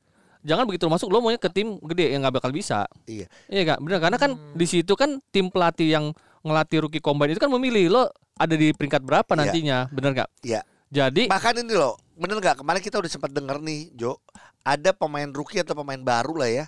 Jangan 0.45 0.69
begitu 0.69 0.85
masuk 0.85 1.09
lo 1.09 1.25
maunya 1.25 1.41
ke 1.41 1.49
tim 1.49 1.81
gede 1.81 2.13
yang 2.13 2.21
nggak 2.21 2.37
bakal 2.37 2.53
bisa. 2.53 2.85
Iya. 3.09 3.25
Iya 3.49 3.61
kak, 3.65 3.79
benar 3.81 3.97
karena 3.97 4.17
kan 4.21 4.31
Hmm. 4.37 4.53
di 4.53 4.69
situ 4.69 4.93
kan 4.93 5.17
tim 5.33 5.49
pelatih 5.49 5.89
yang 5.89 6.05
ngelatih 6.45 6.85
rookie 6.85 7.01
combine 7.01 7.33
itu 7.33 7.41
kan 7.41 7.49
memilih 7.49 7.89
lo 7.89 8.13
ada 8.37 8.53
di 8.53 8.69
peringkat 8.69 9.01
berapa 9.01 9.25
Iya. 9.33 9.39
nantinya, 9.41 9.77
benar 9.89 10.13
nggak? 10.13 10.29
Iya. 10.45 10.61
Jadi 10.95 11.27
Bahkan 11.27 11.53
ini 11.59 11.75
loh, 11.75 11.99
bener 12.15 12.39
nggak 12.39 12.63
kemarin 12.63 12.79
kita 12.79 13.03
udah 13.03 13.11
sempat 13.11 13.29
denger 13.29 13.59
nih, 13.59 13.91
Jo, 13.91 14.15
ada 14.63 14.95
pemain 14.95 15.27
rookie 15.27 15.59
atau 15.59 15.75
pemain 15.75 15.99
baru 15.99 16.39
lah 16.39 16.47
ya, 16.47 16.65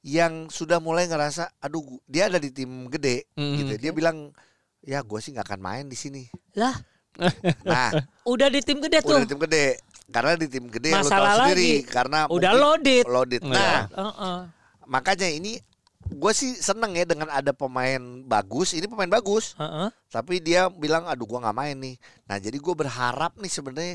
yang 0.00 0.46
sudah 0.46 0.78
mulai 0.78 1.10
ngerasa, 1.10 1.50
aduh, 1.58 1.82
dia 2.06 2.30
ada 2.30 2.38
di 2.38 2.54
tim 2.54 2.86
gede, 2.86 3.26
Mm. 3.34 3.54
gitu. 3.58 3.74
Dia 3.82 3.90
bilang, 3.90 4.30
ya 4.80 5.02
gue 5.02 5.18
sih 5.18 5.34
nggak 5.34 5.50
akan 5.50 5.60
main 5.60 5.84
di 5.84 5.98
sini. 5.98 6.30
Lah, 6.54 6.78
Nah, 7.66 7.90
udah 8.22 8.46
di 8.46 8.62
tim 8.62 8.78
gede 8.78 9.02
tuh. 9.02 9.18
udah 9.18 9.26
di 9.26 9.30
tim 9.34 9.40
gede, 9.42 9.66
karena 10.08 10.32
di 10.38 10.46
tim 10.46 10.64
gede 10.70 10.90
lu 10.92 11.02
Masalah 11.02 11.26
tahu 11.26 11.38
sendiri, 11.42 11.70
lagi. 11.82 11.90
karena 11.90 12.18
Udah 12.30 12.52
loaded. 12.54 13.04
loaded. 13.04 13.42
Iya. 13.42 13.50
Nah, 13.50 13.80
Heeh. 13.90 14.38
makanya 14.86 15.26
ini 15.26 15.58
gue 16.08 16.32
sih 16.32 16.54
seneng 16.54 16.92
ya 16.92 17.04
dengan 17.04 17.28
ada 17.28 17.50
pemain 17.50 17.98
bagus. 18.22 18.72
Ini 18.72 18.84
pemain 18.84 19.08
bagus, 19.08 19.52
Heeh. 19.54 19.88
tapi 20.06 20.38
dia 20.38 20.66
bilang, 20.68 21.04
aduh, 21.04 21.24
gua 21.24 21.42
nggak 21.42 21.56
main 21.56 21.76
nih. 21.76 21.96
Nah, 22.24 22.36
jadi 22.36 22.56
gue 22.56 22.74
berharap 22.74 23.34
nih 23.36 23.48
sebenarnya 23.48 23.94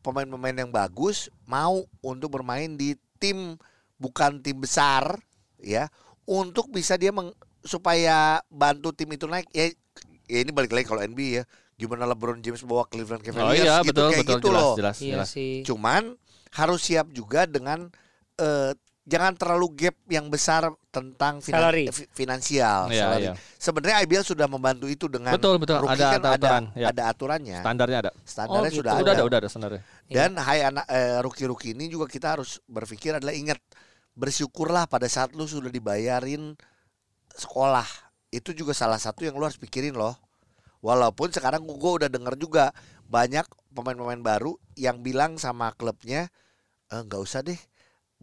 pemain-pemain 0.00 0.56
yang 0.56 0.68
bagus 0.68 1.28
mau 1.42 1.80
untuk 2.00 2.32
bermain 2.32 2.68
di 2.70 2.92
tim 3.16 3.56
bukan 3.96 4.36
tim 4.38 4.58
besar 4.58 5.16
ya 5.56 5.88
untuk 6.22 6.68
bisa 6.68 6.92
dia 6.94 7.08
meng- 7.08 7.32
supaya 7.60 8.36
bantu 8.46 8.92
tim 8.92 9.08
itu 9.08 9.24
naik 9.24 9.48
ya, 9.48 9.72
ya 10.28 10.38
ini 10.44 10.52
balik 10.52 10.76
lagi 10.76 10.84
kalau 10.84 11.00
NBA 11.00 11.40
ya 11.40 11.44
gimana 11.74 12.04
LeBron 12.04 12.36
James 12.38 12.60
bawa 12.62 12.84
Cleveland 12.84 13.24
oh 13.24 13.26
Cavaliers 13.26 13.64
iya 13.64 13.80
gitu 13.80 13.96
betul 13.96 14.08
kayak 14.12 14.20
betul 14.20 14.36
gitu 14.36 14.46
jelas, 14.46 14.60
loh 14.60 14.74
jelas 14.76 14.96
Iya 15.00 15.12
jelas. 15.16 15.28
sih. 15.32 15.54
cuman 15.64 16.02
harus 16.52 16.80
siap 16.84 17.06
juga 17.08 17.48
dengan 17.48 17.88
eh, 18.36 18.76
jangan 19.04 19.36
terlalu 19.36 19.68
gap 19.76 19.96
yang 20.08 20.26
besar 20.26 20.72
tentang 20.88 21.44
finan- 21.44 21.60
Salary. 21.68 21.84
finansial 22.10 22.88
Iya, 22.88 23.02
salary. 23.04 23.24
iya. 23.28 23.32
Sebenarnya 23.60 23.96
IBL 24.00 24.24
sudah 24.24 24.48
membantu 24.48 24.88
itu 24.88 25.04
dengan 25.06 25.36
Betul, 25.36 25.60
betul. 25.60 25.84
rookie 25.84 26.00
Ada- 26.00 26.10
kan 26.10 26.20
ada 26.22 26.30
aturan, 26.34 26.62
ya. 26.72 26.86
ada 26.88 27.02
aturannya 27.06 27.58
Standarnya 27.60 27.98
ada. 28.00 28.10
standarnya 28.24 28.60
Oh, 28.60 28.72
gitu. 28.72 28.80
sudah 28.80 28.92
Udah 28.94 29.02
ada 29.04 29.12
ada, 29.12 29.22
udah 29.22 29.38
ada 29.38 29.48
standarnya. 29.48 29.82
dan 30.06 30.30
hai 30.36 30.60
anak 30.62 30.86
eh, 30.86 31.20
rookie-rookie 31.20 31.72
ini 31.72 31.86
juga 31.86 32.06
kita 32.06 32.32
harus 32.34 32.64
berpikir 32.64 33.12
adalah 33.14 33.32
ingat 33.32 33.60
bersyukurlah 34.14 34.86
pada 34.86 35.04
saat 35.04 35.32
lu 35.32 35.44
sudah 35.44 35.68
dibayarin 35.68 36.56
sekolah. 37.30 37.84
Itu 38.30 38.50
juga 38.50 38.72
salah 38.72 38.96
satu 38.96 39.22
yang 39.22 39.34
lu 39.34 39.42
harus 39.42 39.58
pikirin 39.58 39.92
loh. 39.92 40.14
Walaupun 40.80 41.28
sekarang 41.28 41.64
gue 41.64 41.92
udah 41.94 42.08
denger 42.08 42.34
juga 42.36 42.70
banyak 43.04 43.44
pemain-pemain 43.70 44.20
baru 44.20 44.52
yang 44.74 45.00
bilang 45.00 45.34
sama 45.34 45.72
klubnya 45.72 46.28
"Eh, 46.86 47.00
nggak 47.00 47.18
usah 47.18 47.40
deh 47.40 47.56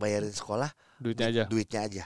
bayarin 0.01 0.33
sekolah, 0.33 0.73
Duitnya 0.97 1.29
aja. 1.29 1.43
duitnya 1.45 1.81
aja. 1.83 2.03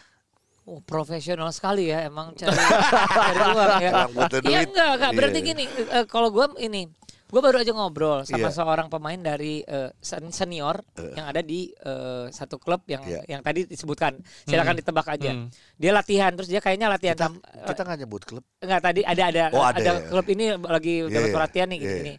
Oh, 0.65 0.81
profesional 0.81 1.47
sekali 1.49 1.87
ya 1.87 2.03
emang 2.03 2.33
cari, 2.37 2.51
cari 2.51 3.39
uang 3.47 3.73
ya. 3.79 3.91
Iya 3.93 4.29
duit. 4.33 4.67
enggak, 4.67 4.89
enggak. 4.93 5.11
Berarti 5.13 5.39
Iya. 5.39 5.47
gini, 5.47 5.63
eh, 5.69 6.05
kalau 6.05 6.29
gua 6.29 6.49
ini, 6.57 6.89
gua 7.27 7.37
baru 7.39 7.61
aja 7.61 7.69
ngobrol 7.69 8.25
sama 8.25 8.49
Iya. 8.49 8.49
seorang 8.51 8.87
pemain 8.87 9.15
dari 9.15 9.61
sen- 9.99 10.33
senior 10.33 10.81
yang 11.13 11.25
ada 11.25 11.39
di 11.39 11.69
eh, 11.69 12.25
satu 12.29 12.57
klub 12.57 12.81
yang 12.85 13.05
Iya. 13.05 13.21
yang 13.29 13.41
tadi 13.41 13.63
disebutkan. 13.63 14.17
Silakan 14.43 14.73
ditebak 14.75 15.05
aja. 15.07 15.31
Hmm. 15.31 15.53
Dia 15.75 15.93
latihan 15.93 16.33
terus 16.33 16.49
dia 16.49 16.57
kayaknya 16.57 16.89
latihan 16.89 17.13
Kita 17.13 17.29
kita 17.63 17.81
nggak 17.85 17.99
nyebut 18.01 18.21
klub. 18.25 18.43
enggak 18.57 18.81
tadi 18.81 19.01
ada 19.01 19.23
ada 19.23 19.43
Oh, 19.53 19.61
ada 19.61 19.77
ada, 19.77 19.91
ya. 19.95 20.09
klub 20.09 20.25
ini 20.27 20.45
lagi 20.57 20.95
Iya, 20.99 21.13
dapat 21.13 21.29
perhatian 21.31 21.67
nih 21.69 21.77
gini, 21.77 21.85
Iya, 21.87 21.99
gini. 22.01 22.15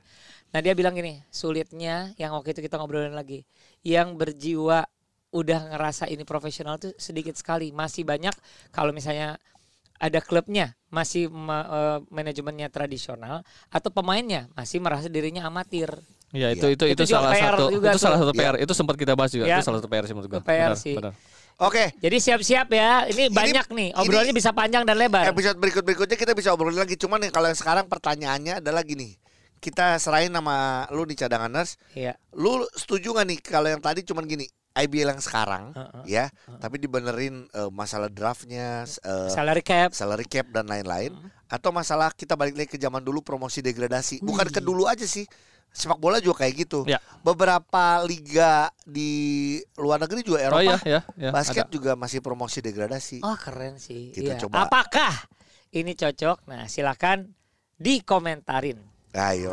Nah, 0.47 0.63
dia 0.63 0.73
bilang 0.73 0.95
gini, 0.95 1.19
sulitnya 1.29 2.15
yang 2.15 2.31
waktu 2.31 2.55
itu 2.55 2.63
kita 2.63 2.79
ngobrolin 2.79 3.13
lagi, 3.13 3.43
yang 3.83 4.15
berjiwa 4.15 4.87
udah 5.37 5.69
ngerasa 5.71 6.09
ini 6.09 6.25
profesional 6.25 6.81
tuh 6.81 6.97
sedikit 6.97 7.37
sekali. 7.37 7.69
Masih 7.71 8.03
banyak 8.03 8.33
kalau 8.71 8.91
misalnya 8.91 9.37
ada 9.97 10.21
klubnya 10.21 10.73
masih 10.89 11.29
ma- 11.29 11.65
eh, 11.65 11.99
manajemennya 12.09 12.69
tradisional 12.69 13.45
atau 13.69 13.89
pemainnya 13.89 14.49
masih 14.53 14.81
merasa 14.81 15.09
dirinya 15.09 15.45
amatir. 15.45 15.93
Iya, 16.33 16.53
itu 16.53 16.67
Iya. 16.69 16.75
itu 16.75 16.85
Itu 16.91 17.03
itu, 17.03 17.13
salah 17.13 17.33
PR 17.33 17.55
satu 17.55 17.65
juga 17.71 17.89
itu 17.93 17.99
salah 17.99 18.19
tuh. 18.19 18.29
satu 18.29 18.35
PR. 18.35 18.55
Itu 18.59 18.73
sempat 18.73 18.97
kita 18.97 19.13
bahas 19.15 19.31
juga. 19.31 19.45
Iya. 19.47 19.57
Itu 19.57 19.65
salah 19.65 19.79
satu 19.79 19.89
PR 19.89 20.05
sih 20.05 20.13
menurut 20.13 20.29
gua. 20.29 20.41
PR 20.43 20.73
Benar, 20.73 20.75
sih. 20.75 20.97
benar. 20.97 21.13
Oke, 21.57 21.97
Jadi 21.97 22.17
siap-siap 22.21 22.69
ya. 22.69 23.09
Ini, 23.09 23.33
banyak 23.33 23.73
nih. 23.73 23.89
Obrolannya 23.97 24.29
ini- 24.29 24.37
bisa 24.37 24.53
panjang 24.53 24.85
dan 24.85 24.93
lebar. 24.95 25.25
episode 25.25 25.57
berikut-berikutnya 25.57 26.13
kita 26.15 26.37
bisa 26.37 26.53
obrolin 26.53 26.77
lagi. 26.77 26.97
Cuman 26.97 27.17
nih 27.19 27.31
kalau 27.31 27.49
yang 27.49 27.57
sekarang 27.57 27.89
pertanyaannya 27.89 28.61
adalah 28.61 28.85
gini. 28.85 29.17
Kita 29.57 29.97
serahin 29.97 30.29
nama 30.29 30.85
lu 30.91 31.09
di 31.09 31.17
cadanganers. 31.17 31.81
Iya. 31.91 32.13
Lu 32.35 32.61
setuju 32.71 33.17
gak 33.17 33.25
nih 33.25 33.39
kalau 33.41 33.73
yang 33.73 33.81
tadi 33.81 34.05
cuman 34.05 34.27
gini 34.27 34.45
IBL 34.77 35.09
yang 35.11 35.19
sekarang 35.19 35.73
Heeh. 35.73 36.03
ya, 36.05 36.25
tapi 36.61 36.77
dibenerin 36.77 37.49
eh, 37.49 37.71
masalah 37.71 38.07
draftnya, 38.07 38.85
eh, 38.85 39.29
Salary 39.29 39.65
cap. 39.65 39.91
salary 39.91 40.25
cap 40.25 40.45
dan 40.49 40.65
lain-lain, 40.65 41.17
atau 41.47 41.71
masalah 41.71 42.13
kita 42.13 42.37
balik 42.37 42.55
lagi 42.55 42.69
ke 42.69 42.79
zaman 42.79 43.01
dulu 43.01 43.21
promosi 43.21 43.59
degradasi, 43.59 44.21
bukan 44.21 44.47
ke 44.47 44.61
dulu 44.61 44.85
aja 44.85 45.03
sih, 45.03 45.25
sepak 45.73 45.97
bola 45.97 46.21
juga 46.21 46.45
kayak 46.45 46.55
gitu. 46.63 46.85
Ya. 46.85 47.01
Beberapa 47.21 48.01
liga 48.03 48.69
di 48.83 49.57
luar 49.77 49.97
negeri 49.99 50.21
juga 50.21 50.45
Oh 50.45 50.61
Eropa, 50.61 50.77
iya, 50.85 51.01
ya, 51.01 51.01
ya. 51.19 51.31
basket 51.31 51.67
ada. 51.67 51.73
juga 51.73 51.93
masih 51.93 52.21
promosi 52.21 52.61
degradasi. 52.61 53.21
Oh 53.21 53.37
keren 53.37 53.77
sih. 53.77 54.13
Kita 54.13 54.37
Iya. 54.37 54.41
coba. 54.45 54.65
Apakah 54.65 55.13
ini 55.73 55.93
cocok? 55.93 56.49
Nah 56.49 56.65
silakan 56.67 57.33
dikomentarin. 57.77 58.81
Ayo. 59.13 59.53